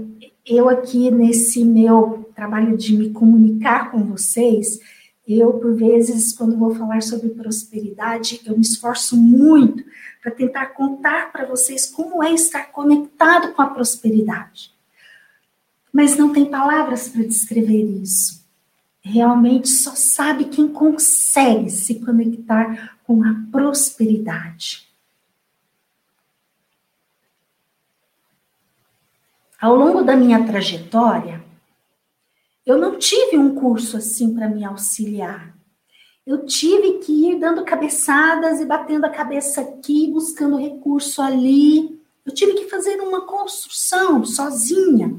eu 0.46 0.68
aqui 0.70 1.10
nesse 1.10 1.62
meu 1.62 2.30
trabalho 2.34 2.76
de 2.76 2.96
me 2.96 3.10
comunicar 3.10 3.90
com 3.90 4.02
vocês, 4.02 4.80
eu 5.28 5.52
por 5.54 5.74
vezes 5.74 6.32
quando 6.32 6.58
vou 6.58 6.74
falar 6.74 7.02
sobre 7.02 7.28
prosperidade, 7.28 8.40
eu 8.46 8.54
me 8.54 8.62
esforço 8.62 9.14
muito 9.16 9.84
para 10.22 10.32
tentar 10.32 10.66
contar 10.68 11.30
para 11.30 11.44
vocês 11.44 11.86
como 11.86 12.22
é 12.22 12.32
estar 12.32 12.72
conectado 12.72 13.52
com 13.52 13.60
a 13.60 13.70
prosperidade. 13.70 14.72
Mas 15.92 16.16
não 16.16 16.32
tem 16.32 16.46
palavras 16.46 17.08
para 17.08 17.22
descrever 17.22 17.82
isso 18.02 18.41
realmente 19.02 19.68
só 19.68 19.94
sabe 19.96 20.44
quem 20.44 20.68
consegue 20.68 21.68
se 21.70 21.98
conectar 22.00 22.96
com 23.04 23.24
a 23.24 23.34
prosperidade. 23.50 24.88
Ao 29.60 29.74
longo 29.74 30.02
da 30.02 30.16
minha 30.16 30.44
trajetória, 30.44 31.44
eu 32.64 32.78
não 32.78 32.98
tive 32.98 33.36
um 33.36 33.54
curso 33.54 33.96
assim 33.96 34.34
para 34.34 34.48
me 34.48 34.64
auxiliar. 34.64 35.56
Eu 36.24 36.46
tive 36.46 36.98
que 36.98 37.30
ir 37.30 37.40
dando 37.40 37.64
cabeçadas 37.64 38.60
e 38.60 38.64
batendo 38.64 39.04
a 39.04 39.10
cabeça 39.10 39.60
aqui, 39.60 40.08
buscando 40.12 40.56
recurso 40.56 41.20
ali. 41.20 42.00
Eu 42.24 42.32
tive 42.32 42.54
que 42.54 42.70
fazer 42.70 43.00
uma 43.00 43.22
construção 43.22 44.24
sozinha. 44.24 45.16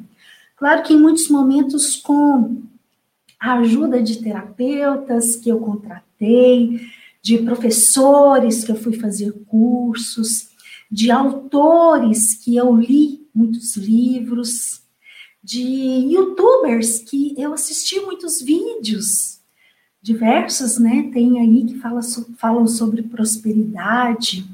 Claro 0.56 0.84
que 0.84 0.94
em 0.94 1.00
muitos 1.00 1.28
momentos 1.28 1.98
com 1.98 2.64
a 3.44 3.56
ajuda 3.56 4.02
de 4.02 4.24
terapeutas 4.24 5.36
que 5.36 5.50
eu 5.50 5.60
contratei, 5.60 6.80
de 7.22 7.40
professores 7.40 8.64
que 8.64 8.72
eu 8.72 8.78
fui 8.78 8.94
fazer 8.94 9.34
cursos, 9.48 10.48
de 10.90 11.12
autores 11.12 12.36
que 12.36 12.56
eu 12.56 12.74
li 12.74 13.28
muitos 13.36 13.76
livros, 13.76 14.82
de 15.44 15.62
youtubers 15.62 17.00
que 17.00 17.36
eu 17.38 17.54
assisti 17.54 18.00
muitos 18.00 18.42
vídeos, 18.42 19.42
diversos, 20.02 20.78
né? 20.78 21.10
Tem 21.14 21.42
aí 21.42 21.66
que 21.66 21.80
fala, 21.80 22.00
falam 22.38 22.66
sobre 22.66 23.04
prosperidade. 23.04 24.46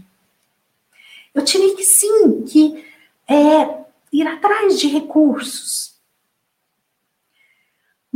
Eu 1.31 1.45
tive 1.45 1.75
que 1.75 1.83
sim, 1.83 2.41
que 2.41 2.83
é, 3.27 3.83
ir 4.11 4.25
atrás 4.25 4.79
de 4.79 4.87
recursos. 4.87 5.88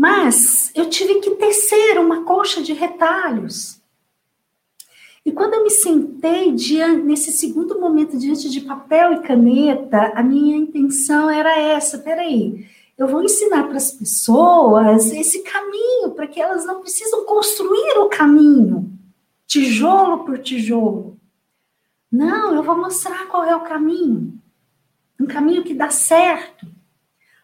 Mas 0.04 0.70
eu 0.76 0.89
tive 0.89 1.22
que 1.22 1.32
tecer 1.32 1.98
uma 1.98 2.26
colcha 2.26 2.62
de 2.62 2.74
retalhos. 2.74 3.82
E 5.26 5.32
quando 5.32 5.54
eu 5.54 5.63
me 5.63 5.70
sentei 5.70 6.52
diante, 6.52 7.04
nesse 7.04 7.32
segundo 7.32 7.80
momento 7.80 8.18
diante 8.18 8.50
de 8.50 8.60
papel 8.60 9.13
e 9.13 9.22
caneta, 9.22 10.12
a 10.13 10.22
minha 10.22 10.58
intenção 10.58 11.30
era 11.30 11.58
essa: 11.58 12.00
peraí, 12.00 12.68
eu 12.98 13.08
vou 13.08 13.24
ensinar 13.24 13.63
para 13.63 13.78
as 13.78 13.94
pessoas 13.94 15.10
esse 15.10 15.42
caminho, 15.42 16.12
para 16.13 16.28
que 16.28 16.42
elas 16.42 16.66
não 16.66 16.82
precisam 16.82 17.24
construir 17.24 17.98
o 18.00 18.10
caminho, 18.10 18.92
tijolo 19.48 20.26
por 20.26 20.38
tijolo. 20.38 21.18
Não, 22.12 22.54
eu 22.54 22.62
vou 22.62 22.78
mostrar 22.78 23.26
qual 23.28 23.46
é 23.46 23.56
o 23.56 23.63
caminho. 23.63 24.38
Um 25.18 25.26
caminho 25.26 25.63
que 25.63 25.74
dá 25.74 25.89
certo. 25.89 26.68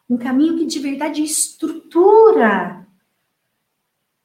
Um 0.10 0.18
caminho 0.18 0.58
que 0.58 0.66
de 0.66 0.80
verdade 0.80 1.22
estrutura 1.22 2.88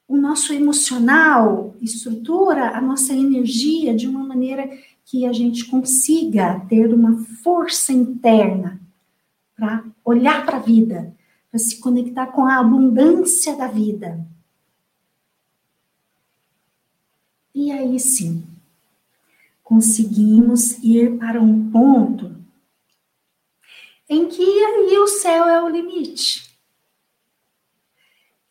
o 0.06 0.16
nosso 0.16 0.52
emocional, 0.52 1.74
estrutura 1.80 2.76
a 2.76 2.80
nossa 2.80 3.12
energia 3.12 3.94
de 3.94 4.06
uma 4.06 4.24
maneira 4.24 4.70
que 5.04 5.26
a 5.26 5.32
gente 5.32 5.66
consiga 5.66 6.60
ter 6.68 6.92
uma 6.92 7.18
força 7.42 7.92
interna 7.92 8.80
para 9.56 9.84
olhar 10.04 10.44
para 10.44 10.56
a 10.56 10.60
vida, 10.60 11.14
para 11.50 11.58
se 11.58 11.78
conectar 11.78 12.28
com 12.28 12.46
a 12.46 12.58
abundância 12.58 13.56
da 13.56 13.66
vida. 13.66 14.26
E 17.54 17.70
aí 17.70 18.00
sim, 18.00 18.44
conseguimos 19.62 20.78
ir 20.82 21.18
para 21.18 21.40
um 21.40 21.70
ponto 21.70 22.43
em 24.08 24.28
que 24.28 24.42
aí 24.42 24.98
o 24.98 25.06
céu 25.06 25.46
é 25.46 25.62
o 25.62 25.68
limite. 25.68 26.44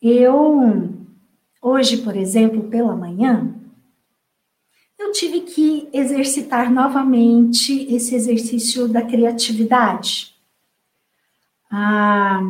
Eu, 0.00 0.92
hoje, 1.62 1.98
por 1.98 2.16
exemplo, 2.16 2.68
pela 2.68 2.94
manhã, 2.94 3.54
eu 4.98 5.12
tive 5.12 5.40
que 5.40 5.88
exercitar 5.92 6.70
novamente 6.72 7.86
esse 7.94 8.14
exercício 8.14 8.86
da 8.88 9.02
criatividade. 9.02 10.34
Ah, 11.70 12.40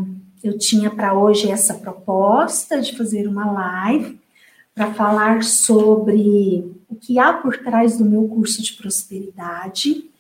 eu 0.42 0.58
tinha 0.58 0.90
para 0.90 1.14
hoje 1.14 1.50
essa 1.50 1.74
proposta 1.74 2.80
de 2.80 2.96
fazer 2.96 3.26
uma 3.26 3.50
live 3.50 4.20
para 4.74 4.92
falar 4.92 5.42
sobre 5.42 6.70
o 6.88 6.96
que 6.96 7.18
há 7.18 7.32
por 7.32 7.56
trás 7.58 7.96
do 7.96 8.04
meu 8.04 8.28
curso 8.28 8.62
de 8.62 8.74
prosperidade. 8.74 10.10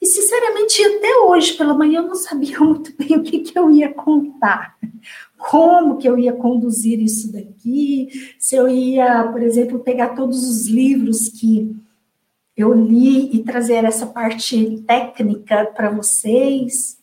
E, 0.00 0.06
sinceramente, 0.06 0.82
até 0.82 1.18
hoje, 1.18 1.52
pela 1.54 1.74
manhã, 1.74 2.00
eu 2.00 2.08
não 2.08 2.14
sabia 2.14 2.58
muito 2.60 2.92
bem 2.96 3.16
o 3.16 3.22
que, 3.22 3.40
que 3.40 3.58
eu 3.58 3.70
ia 3.70 3.92
contar. 3.92 4.76
Como 5.36 5.96
que 5.98 6.08
eu 6.08 6.18
ia 6.18 6.32
conduzir 6.32 7.00
isso 7.00 7.32
daqui, 7.32 8.08
se 8.38 8.54
eu 8.54 8.68
ia, 8.68 9.24
por 9.24 9.42
exemplo, 9.42 9.78
pegar 9.80 10.10
todos 10.10 10.46
os 10.48 10.68
livros 10.68 11.28
que 11.28 11.74
eu 12.56 12.74
li 12.74 13.34
e 13.34 13.42
trazer 13.42 13.84
essa 13.84 14.06
parte 14.06 14.82
técnica 14.86 15.64
para 15.66 15.90
vocês. 15.90 16.98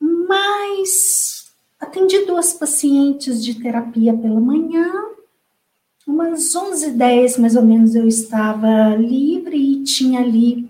Mas 0.00 1.52
atendi 1.78 2.24
duas 2.24 2.52
pacientes 2.54 3.44
de 3.44 3.60
terapia 3.60 4.14
pela 4.14 4.40
manhã 4.40 4.90
umas 6.08 6.54
11h10 6.54 7.38
mais 7.38 7.54
ou 7.54 7.62
menos 7.62 7.94
eu 7.94 8.08
estava 8.08 8.96
livre 8.96 9.56
e 9.56 9.84
tinha 9.84 10.20
ali 10.20 10.66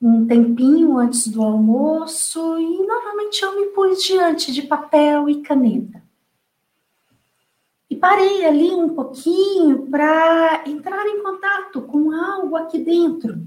um 0.00 0.26
tempinho 0.26 0.96
antes 0.96 1.28
do 1.28 1.42
almoço 1.42 2.58
e 2.58 2.86
novamente 2.86 3.42
eu 3.42 3.54
me 3.54 3.66
pus 3.66 4.02
diante 4.02 4.50
de 4.50 4.62
papel 4.62 5.28
e 5.28 5.42
caneta. 5.42 6.02
E 7.88 7.96
parei 7.96 8.44
ali 8.46 8.70
um 8.70 8.94
pouquinho 8.94 9.86
para 9.90 10.62
entrar 10.66 11.06
em 11.06 11.22
contato 11.22 11.82
com 11.82 12.12
algo 12.12 12.56
aqui 12.56 12.78
dentro. 12.78 13.40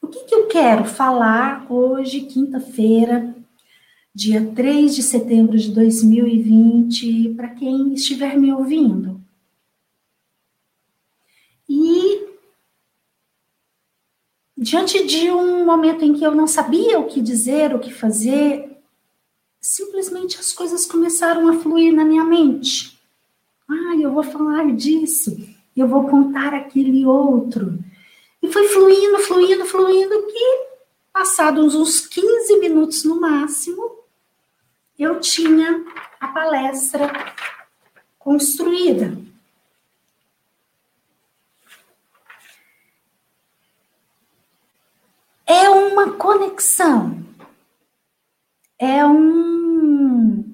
O 0.00 0.06
que, 0.06 0.24
que 0.24 0.34
eu 0.34 0.46
quero 0.46 0.84
falar 0.84 1.66
hoje, 1.70 2.20
quinta-feira, 2.22 3.34
dia 4.14 4.52
3 4.54 4.94
de 4.94 5.02
setembro 5.02 5.58
de 5.58 5.72
2020, 5.72 7.34
para 7.34 7.48
quem 7.48 7.92
estiver 7.92 8.38
me 8.38 8.52
ouvindo? 8.52 9.20
E 11.68 12.13
diante 14.64 15.04
de 15.04 15.30
um 15.30 15.62
momento 15.62 16.06
em 16.06 16.14
que 16.14 16.24
eu 16.24 16.34
não 16.34 16.46
sabia 16.46 16.98
o 16.98 17.06
que 17.06 17.20
dizer, 17.20 17.74
o 17.74 17.78
que 17.78 17.92
fazer, 17.92 18.78
simplesmente 19.60 20.40
as 20.40 20.54
coisas 20.54 20.86
começaram 20.86 21.46
a 21.50 21.60
fluir 21.60 21.92
na 21.92 22.02
minha 22.02 22.24
mente. 22.24 22.98
Ah, 23.68 23.94
eu 24.00 24.10
vou 24.10 24.22
falar 24.22 24.74
disso, 24.74 25.36
eu 25.76 25.86
vou 25.86 26.08
contar 26.08 26.54
aquele 26.54 27.04
outro. 27.04 27.78
E 28.42 28.50
foi 28.50 28.66
fluindo, 28.68 29.18
fluindo, 29.18 29.66
fluindo, 29.66 30.26
que 30.28 30.66
passados 31.12 31.74
uns 31.74 32.00
15 32.00 32.58
minutos 32.58 33.04
no 33.04 33.20
máximo, 33.20 33.98
eu 34.98 35.20
tinha 35.20 35.84
a 36.18 36.28
palestra 36.28 37.12
construída. 38.18 39.14
É 45.54 45.70
uma 45.70 46.14
conexão, 46.14 47.24
é 48.76 49.06
um 49.06 50.44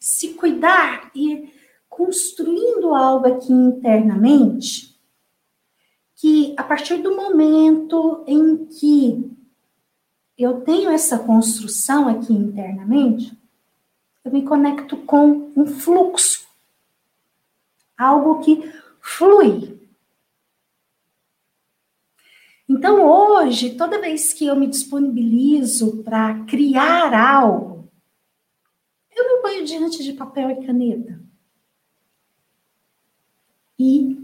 se 0.00 0.32
cuidar 0.32 1.10
e 1.14 1.52
construindo 1.90 2.94
algo 2.94 3.26
aqui 3.26 3.52
internamente, 3.52 4.98
que 6.14 6.54
a 6.56 6.62
partir 6.62 7.02
do 7.02 7.14
momento 7.14 8.24
em 8.26 8.64
que 8.64 9.30
eu 10.38 10.62
tenho 10.62 10.88
essa 10.90 11.18
construção 11.18 12.08
aqui 12.08 12.32
internamente, 12.32 13.36
eu 14.24 14.32
me 14.32 14.42
conecto 14.42 14.96
com 14.96 15.52
um 15.54 15.66
fluxo, 15.66 16.46
algo 17.96 18.40
que 18.40 18.72
flui, 19.02 19.75
então, 22.68 23.04
hoje, 23.06 23.76
toda 23.76 24.00
vez 24.00 24.32
que 24.32 24.46
eu 24.46 24.56
me 24.56 24.66
disponibilizo 24.66 26.02
para 26.02 26.44
criar 26.46 27.14
algo, 27.14 27.88
eu 29.14 29.36
me 29.36 29.42
ponho 29.42 29.64
diante 29.64 30.02
de 30.02 30.12
papel 30.12 30.50
e 30.50 30.66
caneta. 30.66 31.20
E 33.78 34.16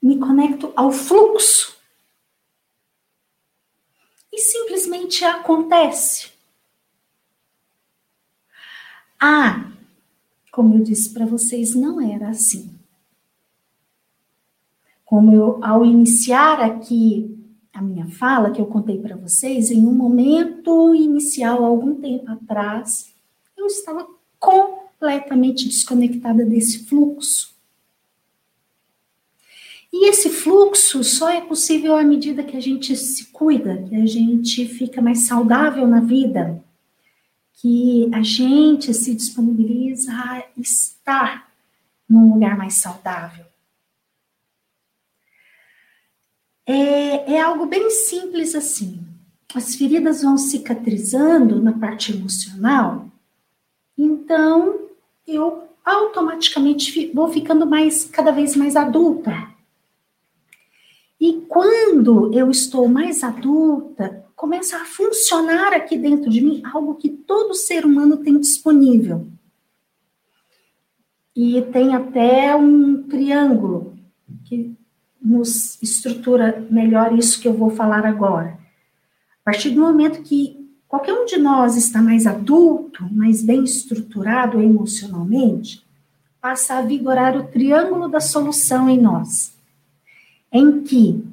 me 0.00 0.18
conecto 0.18 0.72
ao 0.76 0.92
fluxo. 0.92 1.74
E 4.30 4.38
simplesmente 4.38 5.24
acontece. 5.24 6.32
Ah, 9.18 9.70
como 10.50 10.74
eu 10.76 10.82
disse 10.82 11.14
para 11.14 11.24
vocês, 11.24 11.74
não 11.74 12.00
era 12.00 12.28
assim 12.28 12.81
como 15.12 15.30
eu, 15.30 15.58
ao 15.62 15.84
iniciar 15.84 16.58
aqui 16.62 17.38
a 17.70 17.82
minha 17.82 18.08
fala, 18.08 18.50
que 18.50 18.58
eu 18.58 18.64
contei 18.64 18.98
para 18.98 19.14
vocês, 19.14 19.70
em 19.70 19.86
um 19.86 19.92
momento 19.92 20.94
inicial, 20.94 21.62
algum 21.66 21.96
tempo 21.96 22.30
atrás, 22.30 23.12
eu 23.54 23.66
estava 23.66 24.06
completamente 24.40 25.68
desconectada 25.68 26.46
desse 26.46 26.86
fluxo. 26.86 27.54
E 29.92 30.08
esse 30.08 30.30
fluxo 30.30 31.04
só 31.04 31.28
é 31.28 31.42
possível 31.42 31.94
à 31.94 32.02
medida 32.02 32.42
que 32.42 32.56
a 32.56 32.60
gente 32.60 32.96
se 32.96 33.26
cuida, 33.26 33.82
que 33.82 33.94
a 33.94 34.06
gente 34.06 34.64
fica 34.64 35.02
mais 35.02 35.26
saudável 35.26 35.86
na 35.86 36.00
vida, 36.00 36.64
que 37.60 38.08
a 38.14 38.22
gente 38.22 38.94
se 38.94 39.14
disponibiliza 39.14 40.10
a 40.10 40.42
estar 40.56 41.52
num 42.08 42.32
lugar 42.32 42.56
mais 42.56 42.76
saudável. 42.76 43.51
É, 46.66 47.34
é 47.34 47.40
algo 47.40 47.66
bem 47.66 47.90
simples 47.90 48.54
assim. 48.54 49.04
As 49.54 49.74
feridas 49.74 50.22
vão 50.22 50.38
cicatrizando 50.38 51.62
na 51.62 51.72
parte 51.72 52.12
emocional, 52.12 53.06
então 53.96 54.88
eu 55.26 55.64
automaticamente 55.84 57.10
vou 57.12 57.28
ficando 57.28 57.66
mais 57.66 58.04
cada 58.04 58.30
vez 58.30 58.56
mais 58.56 58.76
adulta. 58.76 59.50
E 61.20 61.44
quando 61.48 62.32
eu 62.34 62.50
estou 62.50 62.88
mais 62.88 63.22
adulta, 63.22 64.24
começa 64.34 64.76
a 64.76 64.84
funcionar 64.84 65.72
aqui 65.72 65.96
dentro 65.96 66.28
de 66.28 66.40
mim 66.40 66.62
algo 66.72 66.96
que 66.96 67.08
todo 67.08 67.54
ser 67.54 67.84
humano 67.84 68.16
tem 68.16 68.38
disponível. 68.40 69.26
E 71.34 71.62
tem 71.72 71.94
até 71.94 72.54
um 72.56 73.04
triângulo 73.04 73.96
que 74.44 74.76
nos 75.22 75.80
estrutura 75.82 76.66
melhor 76.70 77.16
isso 77.16 77.40
que 77.40 77.46
eu 77.46 77.54
vou 77.54 77.70
falar 77.70 78.04
agora. 78.04 78.58
A 79.40 79.44
partir 79.44 79.70
do 79.70 79.80
momento 79.80 80.22
que 80.22 80.68
qualquer 80.88 81.12
um 81.12 81.24
de 81.24 81.38
nós 81.38 81.76
está 81.76 82.02
mais 82.02 82.26
adulto, 82.26 83.06
mais 83.12 83.42
bem 83.42 83.64
estruturado 83.64 84.60
emocionalmente, 84.60 85.86
passa 86.40 86.74
a 86.74 86.82
vigorar 86.82 87.36
o 87.36 87.44
triângulo 87.44 88.08
da 88.08 88.20
solução 88.20 88.90
em 88.90 89.00
nós, 89.00 89.56
em 90.52 90.82
que 90.82 91.24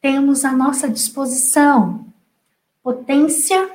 temos 0.00 0.44
à 0.44 0.52
nossa 0.52 0.88
disposição 0.88 2.06
potência, 2.82 3.70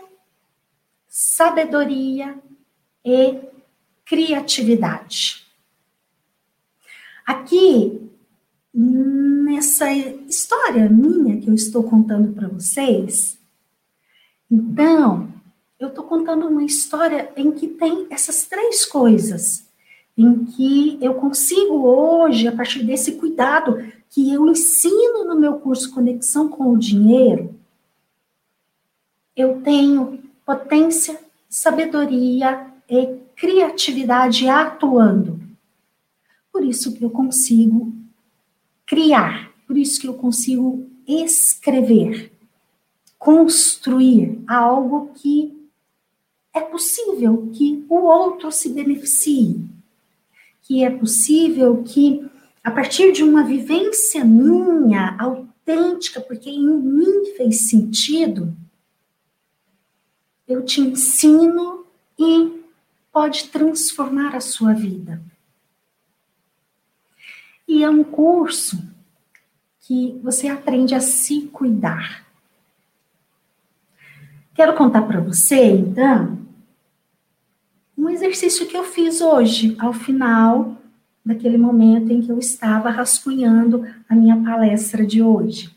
sabedoria 1.07 2.35
e 3.05 3.39
criatividade. 4.03 5.45
Aqui, 7.23 8.09
nessa 9.53 9.91
história 9.91 10.89
minha 10.89 11.39
que 11.39 11.47
eu 11.47 11.53
estou 11.53 11.83
contando 11.83 12.33
para 12.33 12.47
vocês, 12.47 13.37
então, 14.49 15.31
eu 15.79 15.89
estou 15.89 16.03
contando 16.05 16.47
uma 16.47 16.63
história 16.63 17.31
em 17.35 17.51
que 17.51 17.67
tem 17.67 18.07
essas 18.09 18.45
três 18.47 18.85
coisas, 18.85 19.67
em 20.17 20.43
que 20.45 20.97
eu 21.01 21.15
consigo 21.15 21.85
hoje, 21.85 22.47
a 22.47 22.51
partir 22.51 22.83
desse 22.83 23.13
cuidado 23.13 23.77
que 24.09 24.33
eu 24.33 24.47
ensino 24.47 25.25
no 25.25 25.39
meu 25.39 25.59
curso 25.59 25.93
Conexão 25.93 26.49
com 26.49 26.71
o 26.71 26.77
Dinheiro, 26.77 27.55
eu 29.35 29.61
tenho 29.61 30.19
potência, 30.45 31.19
sabedoria 31.49 32.67
e 32.89 33.17
criatividade 33.35 34.47
atuando. 34.47 35.39
Por 36.51 36.63
isso 36.63 36.93
que 36.93 37.03
eu 37.03 37.09
consigo 37.09 38.02
criar, 38.85 39.51
por 39.67 39.77
isso 39.77 39.99
que 39.99 40.07
eu 40.07 40.13
consigo 40.13 40.89
escrever, 41.07 42.31
construir 43.17 44.41
algo 44.47 45.13
que 45.15 45.53
é 46.53 46.61
possível 46.61 47.49
que 47.53 47.83
o 47.89 47.95
outro 47.95 48.51
se 48.51 48.69
beneficie, 48.69 49.65
que 50.61 50.83
é 50.83 50.89
possível 50.89 51.83
que, 51.83 52.25
a 52.63 52.69
partir 52.69 53.11
de 53.11 53.23
uma 53.23 53.43
vivência 53.43 54.23
minha, 54.23 55.17
autêntica, 55.19 56.21
porque 56.21 56.49
em 56.49 56.67
mim 56.67 57.33
fez 57.35 57.69
sentido, 57.69 58.55
eu 60.47 60.63
te 60.63 60.81
ensino 60.81 61.85
e 62.19 62.61
pode 63.11 63.49
transformar 63.49 64.35
a 64.35 64.41
sua 64.41 64.73
vida. 64.73 65.21
E 67.67 67.83
é 67.83 67.89
um 67.89 68.03
curso 68.03 68.81
que 69.81 70.19
você 70.23 70.47
aprende 70.47 70.95
a 70.95 70.99
se 70.99 71.41
cuidar. 71.47 72.25
Quero 74.53 74.75
contar 74.75 75.01
para 75.03 75.19
você, 75.19 75.71
então, 75.71 76.39
um 77.97 78.09
exercício 78.09 78.67
que 78.67 78.77
eu 78.77 78.83
fiz 78.83 79.21
hoje, 79.21 79.75
ao 79.79 79.93
final 79.93 80.77
daquele 81.25 81.57
momento 81.57 82.11
em 82.11 82.21
que 82.21 82.31
eu 82.31 82.37
estava 82.37 82.89
rascunhando 82.89 83.87
a 84.09 84.15
minha 84.15 84.35
palestra 84.43 85.05
de 85.05 85.21
hoje. 85.21 85.73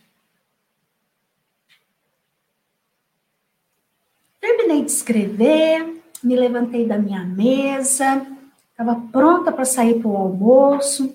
Terminei 4.41 4.85
de 4.85 4.91
escrever, 4.91 6.03
me 6.23 6.37
levantei 6.37 6.87
da 6.87 6.99
minha 6.99 7.25
mesa, 7.25 8.27
estava 8.71 8.95
pronta 9.13 9.53
para 9.53 9.65
sair 9.65 10.01
para 10.01 10.09
o 10.09 10.17
almoço, 10.17 11.15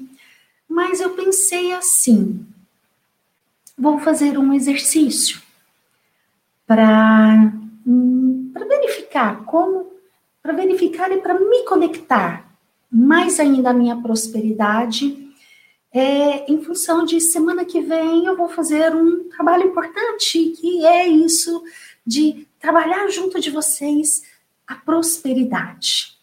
mas 0.72 1.02
eu 1.02 1.10
pensei 1.10 1.74
assim: 1.74 2.46
vou 3.78 4.00
fazer 4.00 4.38
um 4.38 4.54
exercício 4.54 5.42
para 6.66 7.54
hum, 7.86 8.54
verificar 8.70 9.44
como, 9.44 9.92
para 10.42 10.54
verificar 10.54 11.12
e 11.12 11.20
para 11.20 11.38
me 11.38 11.66
conectar 11.66 12.50
mais 12.90 13.38
ainda 13.38 13.72
à 13.72 13.74
minha 13.74 13.98
prosperidade. 14.02 15.30
É, 15.94 16.50
em 16.50 16.62
função 16.64 17.04
de 17.04 17.20
semana 17.20 17.66
que 17.66 17.82
vem 17.82 18.26
eu 18.26 18.38
vou 18.38 18.48
fazer 18.48 18.96
um 18.96 19.28
trabalho 19.28 19.68
importante, 19.68 20.52
que 20.52 20.86
é 20.86 21.06
isso 21.06 21.62
de 22.08 22.48
trabalhar 22.58 23.10
junto 23.10 23.42
de 23.42 23.50
vocês 23.50 24.24
a 24.66 24.76
prosperidade. 24.76 26.18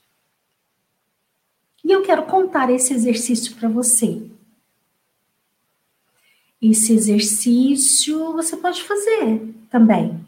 E 1.84 1.92
eu 1.92 2.00
quero 2.00 2.22
contar 2.24 2.70
esse 2.70 2.94
exercício 2.94 3.54
para 3.56 3.68
você. 3.68 4.37
Esse 6.60 6.92
exercício 6.92 8.32
você 8.32 8.56
pode 8.56 8.82
fazer 8.82 9.54
também. 9.70 10.24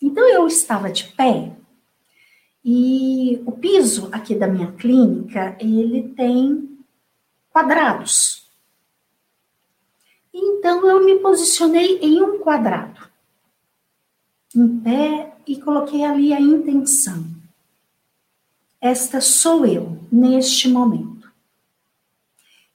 Então 0.00 0.28
eu 0.28 0.46
estava 0.46 0.90
de 0.90 1.04
pé 1.12 1.54
e 2.64 3.42
o 3.44 3.52
piso 3.52 4.08
aqui 4.10 4.34
da 4.34 4.46
minha 4.46 4.72
clínica, 4.72 5.54
ele 5.60 6.08
tem 6.14 6.78
quadrados. 7.50 8.48
Então 10.32 10.86
eu 10.88 11.04
me 11.04 11.20
posicionei 11.20 11.98
em 11.98 12.22
um 12.22 12.38
quadrado, 12.38 13.08
em 14.56 14.80
pé 14.80 15.36
e 15.46 15.60
coloquei 15.60 16.04
ali 16.04 16.32
a 16.32 16.40
intenção. 16.40 17.24
Esta 18.80 19.20
sou 19.20 19.64
eu 19.66 19.98
neste 20.10 20.68
momento. 20.68 21.13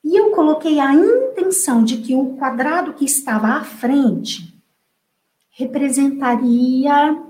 E 0.10 0.18
eu 0.18 0.32
coloquei 0.32 0.80
a 0.80 0.92
intenção 0.92 1.84
de 1.84 1.98
que 1.98 2.16
o 2.16 2.36
quadrado 2.36 2.96
que 2.96 3.06
estava 3.06 3.50
à 3.50 3.64
frente 3.64 4.60
representaria 5.52 7.24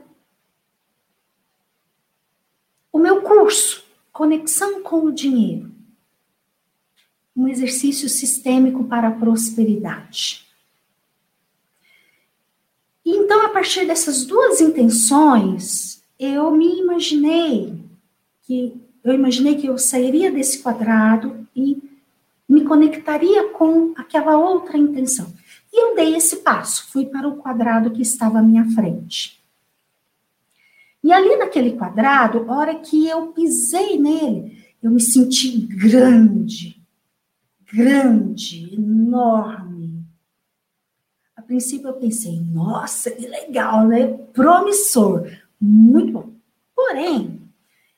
o 2.89 2.97
meu 2.97 3.21
curso, 3.21 3.83
Conexão 4.13 4.81
com 4.81 5.03
o 5.03 5.11
Dinheiro. 5.11 5.69
Um 7.35 7.49
exercício 7.49 8.07
sistêmico 8.07 8.85
para 8.85 9.09
a 9.09 9.11
prosperidade. 9.11 10.47
Então, 13.05 13.45
a 13.45 13.49
partir 13.49 13.85
dessas 13.87 14.25
duas 14.25 14.61
intenções, 14.61 16.01
eu 16.17 16.49
me 16.49 16.79
imaginei 16.79 17.77
que 18.43 18.81
eu 19.03 19.13
imaginei 19.13 19.55
que 19.57 19.67
eu 19.67 19.77
sairia 19.77 20.31
desse 20.31 20.61
quadrado 20.63 21.45
e 21.53 21.88
me 22.49 22.63
conectaria 22.63 23.49
com 23.49 23.93
aquela 23.95 24.35
outra 24.35 24.75
intenção. 24.75 25.31
E 25.71 25.79
eu 25.79 25.95
dei 25.95 26.15
esse 26.15 26.37
passo, 26.37 26.87
fui 26.91 27.05
para 27.05 27.27
o 27.27 27.37
quadrado 27.37 27.91
que 27.91 28.01
estava 28.01 28.39
à 28.39 28.41
minha 28.41 28.65
frente. 28.71 29.39
E 31.03 31.13
ali 31.13 31.37
naquele 31.37 31.73
quadrado, 31.73 32.49
a 32.49 32.57
hora 32.57 32.75
que 32.75 33.07
eu 33.07 33.27
pisei 33.27 33.99
nele, 33.99 34.65
eu 34.81 34.89
me 34.89 34.99
senti 34.99 35.59
grande, 35.59 36.81
grande, 37.71 38.73
enorme. 38.73 40.03
A 41.35 41.41
princípio 41.41 41.87
eu 41.87 41.93
pensei, 41.93 42.39
nossa, 42.41 43.11
que 43.11 43.27
legal, 43.27 43.87
né? 43.87 44.07
Promissor, 44.33 45.29
muito 45.61 46.11
bom. 46.13 46.29
Porém, 46.75 47.38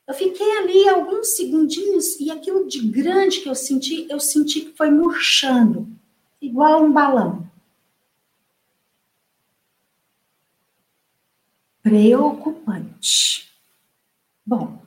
eu 0.06 0.14
fiquei 0.14 0.58
ali 0.58 0.88
alguns 0.88 1.36
segundinhos 1.36 2.18
e 2.20 2.30
aquilo 2.30 2.66
de 2.66 2.86
grande 2.88 3.40
que 3.40 3.48
eu 3.48 3.54
senti, 3.54 4.06
eu 4.10 4.20
senti 4.20 4.62
que 4.62 4.76
foi 4.76 4.90
murchando, 4.90 5.88
igual 6.40 6.84
um 6.84 6.92
balão. 6.92 7.52
preocupante. 11.82 13.52
Bom, 14.46 14.80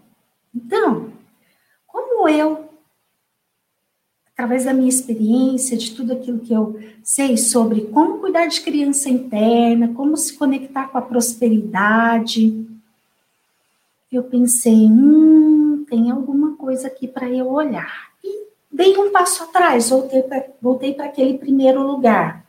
então, 0.54 1.12
como 1.86 2.28
eu, 2.30 2.70
através 4.32 4.64
da 4.66 4.74
minha 4.74 4.90
experiência, 4.90 5.78
de 5.78 5.94
tudo 5.94 6.14
aquilo 6.14 6.40
que 6.40 6.54
eu 6.54 6.80
sei 7.04 7.38
sobre 7.38 7.88
como 7.88 8.20
cuidar 8.20 8.48
de 8.48 8.62
criança 8.62 9.10
interna, 9.10 9.94
como 9.94 10.16
se 10.16 10.38
conectar 10.38 10.88
com 10.88 10.98
a 10.98 11.02
prosperidade, 11.02 12.66
eu 14.12 14.24
pensei, 14.24 14.86
hum, 14.86 15.86
tem 15.90 16.12
alguma 16.12 16.56
coisa 16.56 16.88
aqui 16.88 17.08
para 17.08 17.30
eu 17.30 17.48
olhar. 17.48 18.12
E 18.24 18.48
dei 18.72 18.98
um 18.98 19.12
passo 19.12 19.44
atrás, 19.44 19.90
voltei 19.90 20.94
para 20.94 21.06
aquele 21.06 21.38
primeiro 21.38 21.82
lugar 21.82 22.46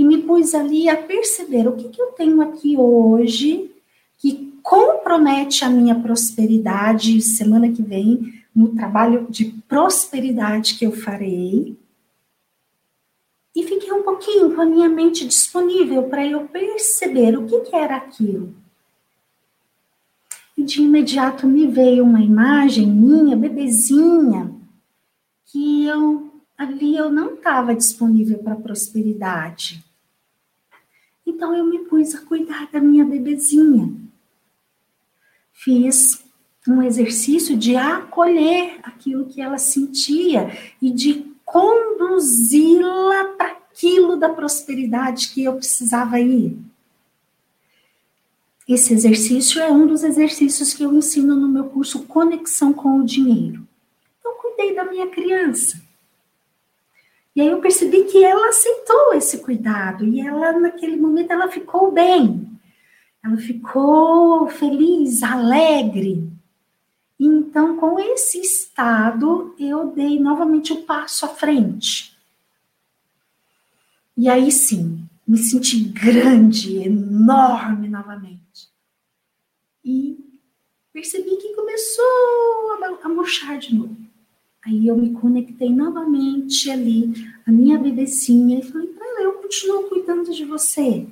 e 0.00 0.04
me 0.04 0.16
pus 0.22 0.54
ali 0.54 0.88
a 0.88 0.96
perceber 0.96 1.68
o 1.68 1.76
que, 1.76 1.90
que 1.90 2.00
eu 2.00 2.06
tenho 2.12 2.40
aqui 2.40 2.74
hoje 2.74 3.70
que 4.16 4.50
compromete 4.62 5.62
a 5.62 5.68
minha 5.68 5.94
prosperidade 5.94 7.20
semana 7.20 7.70
que 7.70 7.82
vem, 7.82 8.42
no 8.54 8.74
trabalho 8.74 9.26
de 9.28 9.44
prosperidade 9.68 10.78
que 10.78 10.86
eu 10.86 10.92
farei. 10.92 11.76
E 13.54 13.62
fiquei 13.62 13.92
um 13.92 14.02
pouquinho 14.02 14.54
com 14.54 14.62
a 14.62 14.64
minha 14.66 14.88
mente 14.88 15.26
disponível 15.26 16.04
para 16.04 16.26
eu 16.26 16.48
perceber 16.48 17.36
o 17.36 17.44
que, 17.46 17.60
que 17.60 17.76
era 17.76 17.96
aquilo. 17.96 18.54
E 20.60 20.62
de 20.62 20.82
imediato 20.82 21.46
me 21.46 21.66
veio 21.66 22.04
uma 22.04 22.20
imagem 22.20 22.86
minha, 22.86 23.34
bebezinha, 23.34 24.54
que 25.46 25.86
eu 25.86 26.30
ali 26.54 26.94
eu 26.94 27.10
não 27.10 27.32
estava 27.36 27.74
disponível 27.74 28.40
para 28.40 28.56
prosperidade. 28.56 29.82
Então 31.26 31.56
eu 31.56 31.64
me 31.64 31.78
pus 31.86 32.14
a 32.14 32.20
cuidar 32.20 32.68
da 32.70 32.78
minha 32.78 33.06
bebezinha. 33.06 33.90
Fiz 35.50 36.22
um 36.68 36.82
exercício 36.82 37.56
de 37.56 37.74
acolher 37.74 38.80
aquilo 38.82 39.24
que 39.24 39.40
ela 39.40 39.56
sentia 39.56 40.50
e 40.82 40.90
de 40.90 41.24
conduzi-la 41.42 43.24
para 43.38 43.52
aquilo 43.52 44.18
da 44.18 44.28
prosperidade 44.28 45.30
que 45.30 45.42
eu 45.42 45.54
precisava 45.54 46.20
ir. 46.20 46.58
Esse 48.72 48.94
exercício 48.94 49.60
é 49.60 49.68
um 49.68 49.84
dos 49.84 50.04
exercícios 50.04 50.72
que 50.72 50.84
eu 50.84 50.94
ensino 50.94 51.34
no 51.34 51.48
meu 51.48 51.64
curso 51.64 52.06
Conexão 52.06 52.72
com 52.72 53.00
o 53.00 53.04
Dinheiro. 53.04 53.66
Então, 54.20 54.32
cuidei 54.40 54.76
da 54.76 54.84
minha 54.84 55.08
criança. 55.08 55.82
E 57.34 57.40
aí 57.40 57.48
eu 57.48 57.60
percebi 57.60 58.04
que 58.04 58.22
ela 58.22 58.48
aceitou 58.48 59.12
esse 59.14 59.38
cuidado 59.38 60.04
e 60.04 60.20
ela, 60.20 60.52
naquele 60.52 60.96
momento, 60.96 61.32
ela 61.32 61.48
ficou 61.48 61.90
bem. 61.90 62.48
Ela 63.24 63.36
ficou 63.38 64.46
feliz, 64.46 65.24
alegre. 65.24 66.30
Então, 67.18 67.76
com 67.76 67.98
esse 67.98 68.40
estado, 68.40 69.52
eu 69.58 69.88
dei 69.88 70.20
novamente 70.20 70.72
o 70.72 70.76
um 70.76 70.82
passo 70.82 71.26
à 71.26 71.28
frente. 71.28 72.16
E 74.16 74.28
aí 74.28 74.52
sim, 74.52 75.02
me 75.26 75.38
senti 75.38 75.80
grande, 75.80 76.76
enorme 76.76 77.88
novamente. 77.88 78.39
E 79.84 80.18
percebi 80.92 81.36
que 81.36 81.54
começou 81.54 82.98
a 83.02 83.08
murchar 83.08 83.58
de 83.58 83.74
novo. 83.74 83.96
Aí 84.64 84.86
eu 84.86 84.96
me 84.96 85.12
conectei 85.12 85.70
novamente 85.70 86.70
ali, 86.70 87.12
a 87.46 87.50
minha 87.50 87.78
bebecinha, 87.78 88.58
e 88.58 88.62
falei, 88.62 88.88
para 88.88 89.22
eu 89.22 89.32
continuo 89.34 89.88
cuidando 89.88 90.32
de 90.32 90.44
você. 90.44 91.06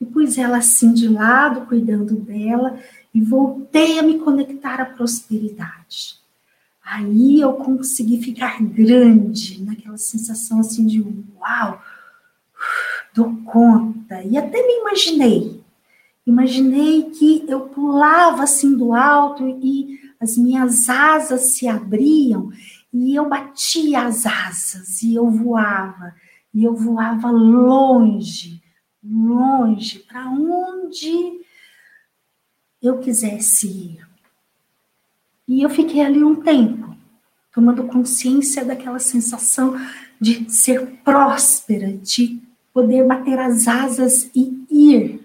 E 0.00 0.04
pus 0.04 0.36
ela 0.36 0.56
assim 0.56 0.92
de 0.92 1.06
lado, 1.06 1.66
cuidando 1.66 2.16
dela, 2.16 2.80
e 3.14 3.20
voltei 3.20 3.98
a 3.98 4.02
me 4.02 4.18
conectar 4.18 4.80
à 4.80 4.86
prosperidade. 4.86 6.20
Aí 6.84 7.40
eu 7.40 7.52
consegui 7.54 8.20
ficar 8.20 8.60
grande, 8.60 9.62
naquela 9.62 9.96
sensação 9.96 10.58
assim 10.58 10.84
de 10.84 11.00
uau, 11.36 11.80
dou 13.14 13.36
conta. 13.44 14.20
E 14.24 14.36
até 14.36 14.66
me 14.66 14.80
imaginei. 14.80 15.61
Imaginei 16.26 17.10
que 17.10 17.44
eu 17.48 17.62
pulava 17.68 18.44
assim 18.44 18.76
do 18.76 18.94
alto 18.94 19.58
e 19.62 20.00
as 20.20 20.36
minhas 20.36 20.88
asas 20.88 21.54
se 21.54 21.66
abriam 21.66 22.52
e 22.92 23.14
eu 23.14 23.28
batia 23.28 24.02
as 24.02 24.24
asas 24.26 25.02
e 25.02 25.14
eu 25.14 25.28
voava. 25.30 26.14
E 26.54 26.62
eu 26.62 26.76
voava 26.76 27.30
longe, 27.30 28.62
longe, 29.02 30.00
para 30.00 30.28
onde 30.28 31.40
eu 32.80 32.98
quisesse 32.98 33.66
ir. 33.66 34.08
E 35.48 35.62
eu 35.62 35.70
fiquei 35.70 36.02
ali 36.02 36.22
um 36.22 36.36
tempo, 36.36 36.94
tomando 37.52 37.84
consciência 37.84 38.64
daquela 38.64 38.98
sensação 38.98 39.74
de 40.20 40.50
ser 40.52 40.98
próspera, 41.02 41.96
de 41.96 42.40
poder 42.72 43.06
bater 43.06 43.38
as 43.38 43.66
asas 43.66 44.30
e 44.34 44.64
ir. 44.70 45.21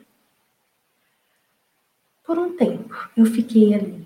Por 2.28 2.38
um 2.38 2.58
tempo, 2.58 2.94
eu 3.16 3.26
fiquei 3.26 3.74
ali. 3.74 4.06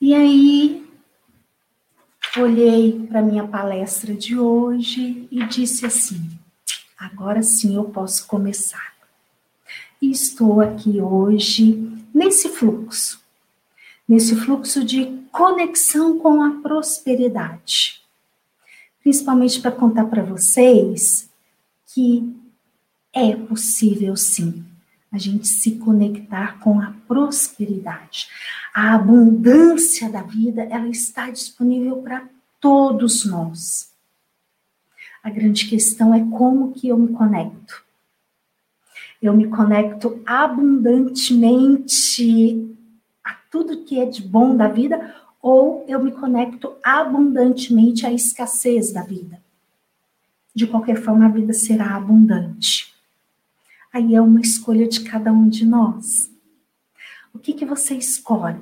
E 0.00 0.14
aí, 0.14 0.88
olhei 2.38 3.04
para 3.08 3.20
minha 3.20 3.48
palestra 3.48 4.14
de 4.14 4.38
hoje 4.38 5.26
e 5.28 5.44
disse 5.46 5.84
assim: 5.84 6.38
agora 6.96 7.42
sim 7.42 7.74
eu 7.74 7.82
posso 7.82 8.28
começar. 8.28 8.94
E 10.00 10.12
estou 10.12 10.60
aqui 10.60 11.00
hoje 11.00 11.72
nesse 12.14 12.48
fluxo, 12.48 13.20
nesse 14.08 14.36
fluxo 14.36 14.84
de 14.84 15.20
conexão 15.32 16.20
com 16.20 16.44
a 16.44 16.60
prosperidade. 16.62 18.00
Principalmente 19.00 19.60
para 19.60 19.72
contar 19.72 20.04
para 20.04 20.22
vocês 20.22 21.28
que 21.92 22.32
é 23.12 23.34
possível 23.34 24.14
sim 24.14 24.64
a 25.16 25.18
gente 25.18 25.48
se 25.48 25.78
conectar 25.78 26.60
com 26.60 26.80
a 26.80 26.94
prosperidade. 27.08 28.28
A 28.72 28.94
abundância 28.94 30.08
da 30.08 30.22
vida, 30.22 30.62
ela 30.62 30.88
está 30.88 31.30
disponível 31.30 31.96
para 32.02 32.28
todos 32.60 33.24
nós. 33.24 33.90
A 35.22 35.30
grande 35.30 35.66
questão 35.66 36.14
é 36.14 36.24
como 36.30 36.72
que 36.72 36.88
eu 36.88 36.96
me 36.96 37.08
conecto 37.08 37.86
eu 39.20 39.34
me 39.34 39.48
conecto 39.48 40.22
abundantemente 40.24 42.72
a 43.24 43.34
tudo 43.50 43.82
que 43.84 43.98
é 43.98 44.04
de 44.04 44.22
bom 44.22 44.56
da 44.56 44.68
vida, 44.68 45.16
ou 45.40 45.84
eu 45.88 46.00
me 46.02 46.12
conecto 46.12 46.76
abundantemente 46.82 48.04
à 48.06 48.12
escassez 48.12 48.92
da 48.92 49.02
vida. 49.02 49.40
De 50.54 50.66
qualquer 50.66 50.96
forma, 50.96 51.24
a 51.26 51.30
vida 51.30 51.52
será 51.52 51.94
abundante. 51.96 52.95
Aí 53.96 54.14
é 54.14 54.20
uma 54.20 54.42
escolha 54.42 54.86
de 54.86 55.00
cada 55.00 55.32
um 55.32 55.48
de 55.48 55.64
nós. 55.64 56.30
O 57.32 57.38
que, 57.38 57.54
que 57.54 57.64
você 57.64 57.94
escolhe? 57.94 58.60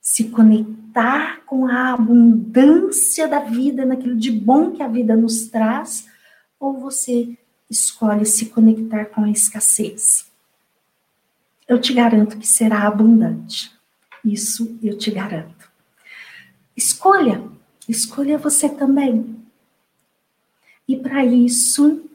Se 0.00 0.30
conectar 0.30 1.42
com 1.44 1.66
a 1.66 1.92
abundância 1.92 3.28
da 3.28 3.40
vida, 3.40 3.84
naquilo 3.84 4.16
de 4.16 4.32
bom 4.32 4.70
que 4.70 4.82
a 4.82 4.88
vida 4.88 5.14
nos 5.14 5.48
traz, 5.48 6.08
ou 6.58 6.80
você 6.80 7.36
escolhe 7.68 8.24
se 8.24 8.46
conectar 8.46 9.04
com 9.04 9.24
a 9.24 9.30
escassez. 9.30 10.24
Eu 11.68 11.78
te 11.78 11.92
garanto 11.92 12.38
que 12.38 12.46
será 12.46 12.86
abundante. 12.86 13.70
Isso 14.24 14.74
eu 14.82 14.96
te 14.96 15.10
garanto. 15.10 15.70
Escolha, 16.74 17.44
escolha 17.86 18.38
você 18.38 18.70
também. 18.70 19.36
E 20.88 20.96
para 20.96 21.26
isso, 21.26 22.08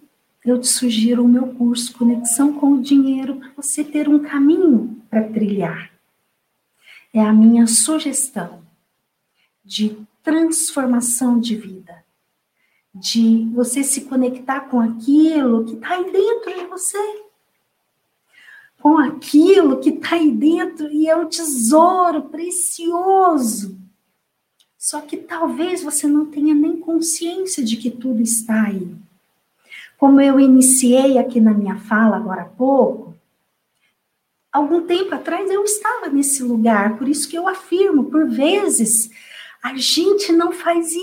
eu 0.46 0.60
te 0.60 0.68
sugiro 0.68 1.24
o 1.24 1.28
meu 1.28 1.48
curso 1.56 1.98
Conexão 1.98 2.54
com 2.54 2.74
o 2.74 2.82
Dinheiro 2.82 3.38
para 3.38 3.52
você 3.56 3.84
ter 3.84 4.08
um 4.08 4.20
caminho 4.20 5.02
para 5.10 5.24
trilhar. 5.24 5.92
É 7.12 7.20
a 7.20 7.34
minha 7.34 7.66
sugestão 7.66 8.62
de 9.64 9.98
transformação 10.22 11.40
de 11.40 11.56
vida 11.56 12.06
de 12.94 13.50
você 13.54 13.84
se 13.84 14.02
conectar 14.02 14.62
com 14.62 14.80
aquilo 14.80 15.66
que 15.66 15.74
está 15.74 15.96
aí 15.96 16.12
dentro 16.12 16.54
de 16.54 16.66
você. 16.68 17.24
Com 18.80 18.98
aquilo 18.98 19.80
que 19.80 19.90
está 19.90 20.16
aí 20.16 20.32
dentro 20.32 20.90
e 20.92 21.10
é 21.10 21.16
um 21.16 21.28
tesouro 21.28 22.24
precioso. 22.30 23.78
Só 24.78 25.02
que 25.02 25.18
talvez 25.18 25.84
você 25.84 26.08
não 26.08 26.28
tenha 26.28 26.54
nem 26.54 26.80
consciência 26.80 27.64
de 27.64 27.76
que 27.76 27.90
tudo 27.90 28.22
está 28.22 28.68
aí. 28.68 28.96
Como 29.98 30.20
eu 30.22 30.40
iniciei 30.40 31.18
aqui 31.18 31.40
na 31.40 31.54
minha 31.54 31.78
fala 31.78 32.18
agora 32.18 32.44
há 32.44 32.46
pouco, 32.46 33.16
algum 34.52 34.86
tempo 34.86 35.14
atrás 35.14 35.50
eu 35.50 35.64
estava 35.64 36.08
nesse 36.08 36.44
lugar, 36.44 36.98
por 36.98 37.08
isso 37.08 37.28
que 37.30 37.38
eu 37.38 37.48
afirmo, 37.48 38.06
por 38.06 38.30
vezes 38.30 39.10
a 39.62 39.76
gente 39.76 40.32
não 40.32 40.52
faz 40.52 40.94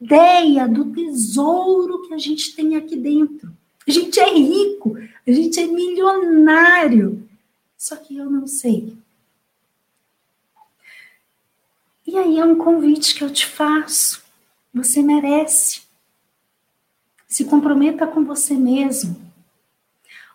ideia 0.00 0.66
do 0.66 0.92
tesouro 0.92 2.02
que 2.02 2.14
a 2.14 2.18
gente 2.18 2.54
tem 2.54 2.76
aqui 2.76 2.96
dentro. 2.96 3.52
A 3.86 3.90
gente 3.90 4.18
é 4.18 4.28
rico, 4.28 4.96
a 5.26 5.30
gente 5.30 5.60
é 5.60 5.66
milionário, 5.66 7.28
só 7.76 7.94
que 7.94 8.16
eu 8.16 8.28
não 8.28 8.46
sei. 8.46 8.96
E 12.06 12.16
aí 12.16 12.38
é 12.38 12.44
um 12.44 12.56
convite 12.56 13.14
que 13.14 13.22
eu 13.22 13.30
te 13.30 13.46
faço. 13.46 14.22
Você 14.72 15.02
merece. 15.02 15.85
Se 17.26 17.44
comprometa 17.44 18.06
com 18.06 18.24
você 18.24 18.54
mesmo. 18.54 19.16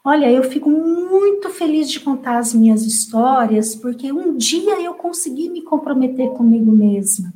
Olha, 0.03 0.31
eu 0.31 0.43
fico 0.43 0.69
muito 0.69 1.49
feliz 1.49 1.89
de 1.89 1.99
contar 1.99 2.39
as 2.39 2.53
minhas 2.53 2.83
histórias, 2.83 3.75
porque 3.75 4.11
um 4.11 4.35
dia 4.35 4.81
eu 4.81 4.95
consegui 4.95 5.47
me 5.49 5.61
comprometer 5.61 6.31
comigo 6.31 6.71
mesma. 6.71 7.31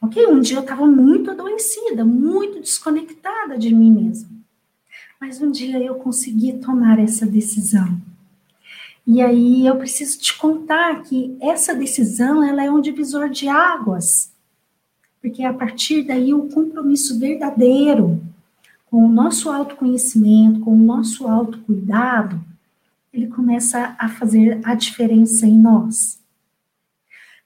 Ok? 0.00 0.26
Um 0.26 0.40
dia 0.40 0.56
eu 0.56 0.62
estava 0.62 0.84
muito 0.84 1.30
adoecida, 1.30 2.04
muito 2.04 2.60
desconectada 2.60 3.56
de 3.56 3.72
mim 3.72 3.92
mesma. 3.92 4.28
Mas 5.20 5.40
um 5.40 5.52
dia 5.52 5.78
eu 5.78 5.94
consegui 5.94 6.54
tomar 6.54 6.98
essa 6.98 7.24
decisão. 7.24 8.00
E 9.06 9.22
aí 9.22 9.64
eu 9.64 9.76
preciso 9.76 10.18
te 10.18 10.36
contar 10.36 11.02
que 11.04 11.36
essa 11.40 11.72
decisão 11.72 12.42
ela 12.42 12.64
é 12.64 12.70
um 12.70 12.80
divisor 12.80 13.28
de 13.28 13.48
águas 13.48 14.31
porque 15.22 15.44
a 15.44 15.54
partir 15.54 16.02
daí 16.02 16.34
o 16.34 16.48
compromisso 16.48 17.18
verdadeiro 17.18 18.20
com 18.86 19.06
o 19.06 19.08
nosso 19.08 19.48
autoconhecimento, 19.48 20.60
com 20.60 20.74
o 20.74 20.84
nosso 20.84 21.26
autocuidado, 21.28 22.44
ele 23.12 23.28
começa 23.28 23.94
a 23.98 24.08
fazer 24.08 24.60
a 24.64 24.74
diferença 24.74 25.46
em 25.46 25.58
nós. 25.58 26.20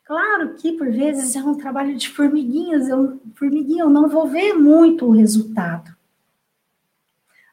Claro 0.05 0.55
que 0.55 0.72
por 0.72 0.91
vezes 0.91 1.37
é 1.37 1.43
um 1.43 1.55
trabalho 1.55 1.97
de 1.97 2.09
formiguinhas, 2.09 2.89
eu, 2.89 3.20
formiguinha, 3.35 3.83
eu 3.83 3.91
não 3.91 4.09
vou 4.09 4.27
ver 4.27 4.55
muito 4.55 5.05
o 5.05 5.12
resultado. 5.12 5.95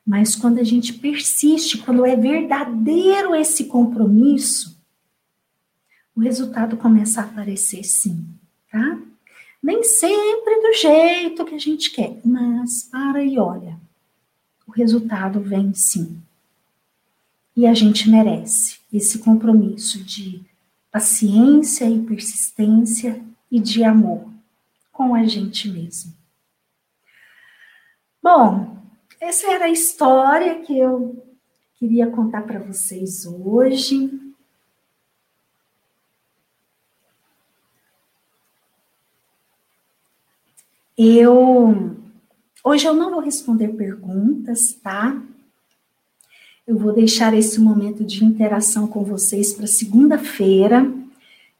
Mas 0.05 0.35
quando 0.35 0.59
a 0.59 0.63
gente 0.63 0.93
persiste, 0.93 1.79
quando 1.79 2.05
é 2.05 2.15
verdadeiro 2.15 3.35
esse 3.35 3.65
compromisso, 3.65 4.79
o 6.15 6.21
resultado 6.21 6.77
começa 6.77 7.21
a 7.21 7.25
aparecer 7.25 7.83
sim, 7.83 8.25
tá? 8.71 8.99
Nem 9.63 9.81
sempre 9.81 10.61
do 10.61 10.73
jeito 10.73 11.45
que 11.45 11.55
a 11.55 11.59
gente 11.59 11.89
quer, 11.89 12.19
mas 12.25 12.83
para 12.91 13.23
e 13.23 13.39
olha. 13.39 13.79
O 14.67 14.71
resultado 14.71 15.39
vem 15.39 15.73
sim. 15.73 16.21
E 17.55 17.65
a 17.65 17.73
gente 17.73 18.09
merece 18.09 18.79
esse 18.91 19.19
compromisso 19.19 20.03
de 20.03 20.43
paciência 20.91 21.89
e 21.89 22.01
persistência 22.01 23.23
e 23.49 23.59
de 23.59 23.83
amor 23.83 24.27
com 24.91 25.15
a 25.15 25.23
gente 25.23 25.69
mesmo. 25.69 26.13
Bom, 28.21 28.77
essa 29.19 29.49
era 29.49 29.65
a 29.65 29.69
história 29.69 30.59
que 30.61 30.77
eu 30.77 31.23
queria 31.75 32.07
contar 32.07 32.41
para 32.41 32.59
vocês 32.59 33.25
hoje. 33.25 34.09
Eu 40.97 41.97
hoje 42.63 42.85
eu 42.85 42.93
não 42.93 43.09
vou 43.09 43.19
responder 43.19 43.69
perguntas, 43.69 44.73
tá? 44.73 45.19
Eu 46.67 46.77
vou 46.77 46.93
deixar 46.93 47.33
esse 47.33 47.59
momento 47.59 48.03
de 48.03 48.23
interação 48.23 48.87
com 48.87 49.03
vocês 49.03 49.53
para 49.53 49.65
segunda-feira 49.65 50.93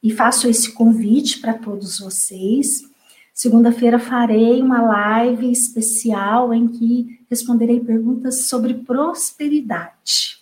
e 0.04 0.12
faço 0.12 0.48
esse 0.48 0.72
convite 0.74 1.40
para 1.40 1.56
todos 1.56 2.00
vocês. 2.00 2.88
Segunda-feira 3.34 3.98
farei 3.98 4.62
uma 4.62 4.84
live 4.84 5.52
especial 5.52 6.54
em 6.54 6.68
que 6.68 7.20
responderei 7.28 7.80
perguntas 7.80 8.46
sobre 8.46 8.76
prosperidade. 8.76 10.38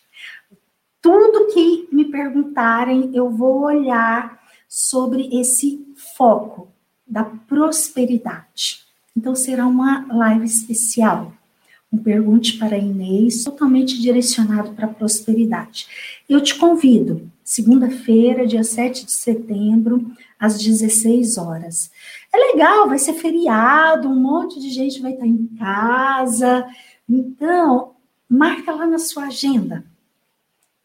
Tudo 1.01 1.47
que 1.53 1.87
me 1.93 2.11
perguntarem, 2.11 3.09
eu 3.13 3.29
vou 3.29 3.61
olhar 3.61 4.37
sobre 4.67 5.29
esse 5.31 5.87
foco 6.17 6.67
da 7.11 7.25
prosperidade. 7.25 8.85
Então, 9.15 9.35
será 9.35 9.67
uma 9.67 10.07
live 10.07 10.45
especial. 10.45 11.33
Um 11.91 11.97
Pergunte 11.97 12.57
para 12.57 12.77
Inês, 12.77 13.43
totalmente 13.43 14.01
direcionado 14.01 14.71
para 14.71 14.85
a 14.85 14.93
prosperidade. 14.93 15.87
Eu 16.29 16.39
te 16.39 16.55
convido, 16.55 17.29
segunda-feira, 17.43 18.47
dia 18.47 18.63
7 18.63 19.05
de 19.05 19.11
setembro, 19.11 20.09
às 20.39 20.57
16 20.57 21.37
horas. 21.37 21.91
É 22.33 22.37
legal, 22.37 22.87
vai 22.87 22.97
ser 22.97 23.13
feriado, 23.13 24.07
um 24.07 24.15
monte 24.15 24.57
de 24.61 24.69
gente 24.69 25.01
vai 25.01 25.11
estar 25.11 25.27
em 25.27 25.47
casa. 25.59 26.65
Então, 27.09 27.91
marca 28.29 28.71
lá 28.71 28.87
na 28.87 28.97
sua 28.97 29.25
agenda. 29.25 29.83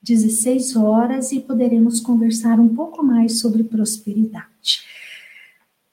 16 0.03 0.75
horas 0.75 1.31
e 1.31 1.39
poderemos 1.39 2.01
conversar 2.01 2.59
um 2.59 2.75
pouco 2.75 3.05
mais 3.05 3.39
sobre 3.39 3.63
prosperidade. 3.63 4.85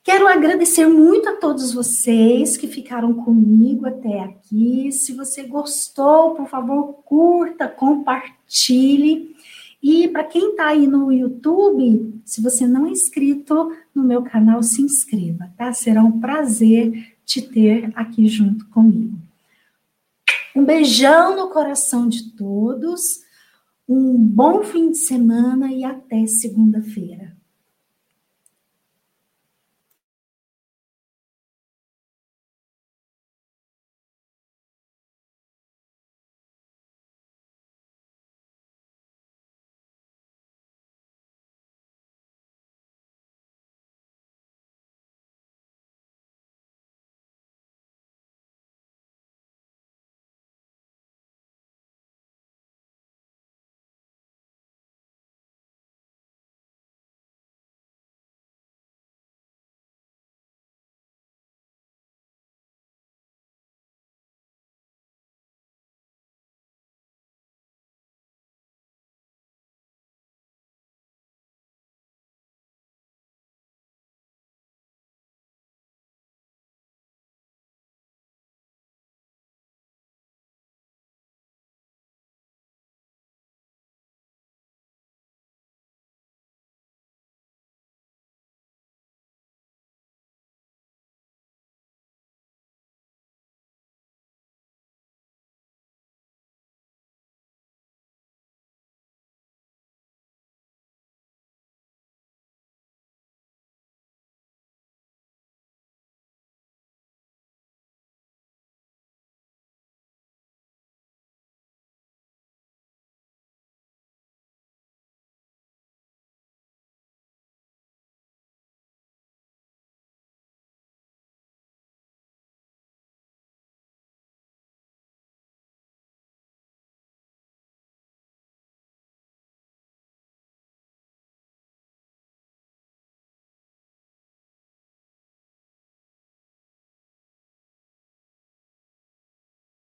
Quero 0.04 0.28
agradecer 0.28 0.86
muito 0.86 1.30
a 1.30 1.38
todos 1.38 1.74
vocês 1.74 2.58
que 2.58 2.68
ficaram 2.68 3.14
comigo 3.14 3.86
até 3.86 4.20
aqui. 4.20 4.92
Se 4.92 5.14
você 5.14 5.44
gostou, 5.44 6.36
por 6.36 6.46
favor, 6.50 6.96
curta, 7.06 7.70
compartilhe. 7.70 9.34
E 9.82 10.10
para 10.10 10.26
quem 10.26 10.52
está 10.52 10.68
aí 10.68 10.88
no 10.88 11.10
YouTube, 11.10 12.22
se 12.26 12.42
você 12.42 12.68
não 12.68 12.86
é 12.86 12.90
inscrito 12.90 13.72
no 13.96 14.04
meu 14.04 14.24
canal, 14.24 14.62
se 14.62 14.82
inscreva, 14.82 15.50
tá? 15.58 15.72
Será 15.72 16.04
um 16.04 16.20
prazer 16.20 17.16
te 17.26 17.42
ter 17.42 17.90
aqui 17.96 18.28
junto 18.28 18.68
comigo. 18.68 19.18
Um 20.54 20.66
beijão 20.66 21.38
no 21.38 21.50
coração 21.50 22.10
de 22.10 22.32
todos, 22.32 23.22
um 23.88 24.18
bom 24.18 24.64
fim 24.64 24.92
de 24.92 24.98
semana 24.98 25.72
e 25.72 25.86
até 25.86 26.28
segunda-feira. 26.28 27.33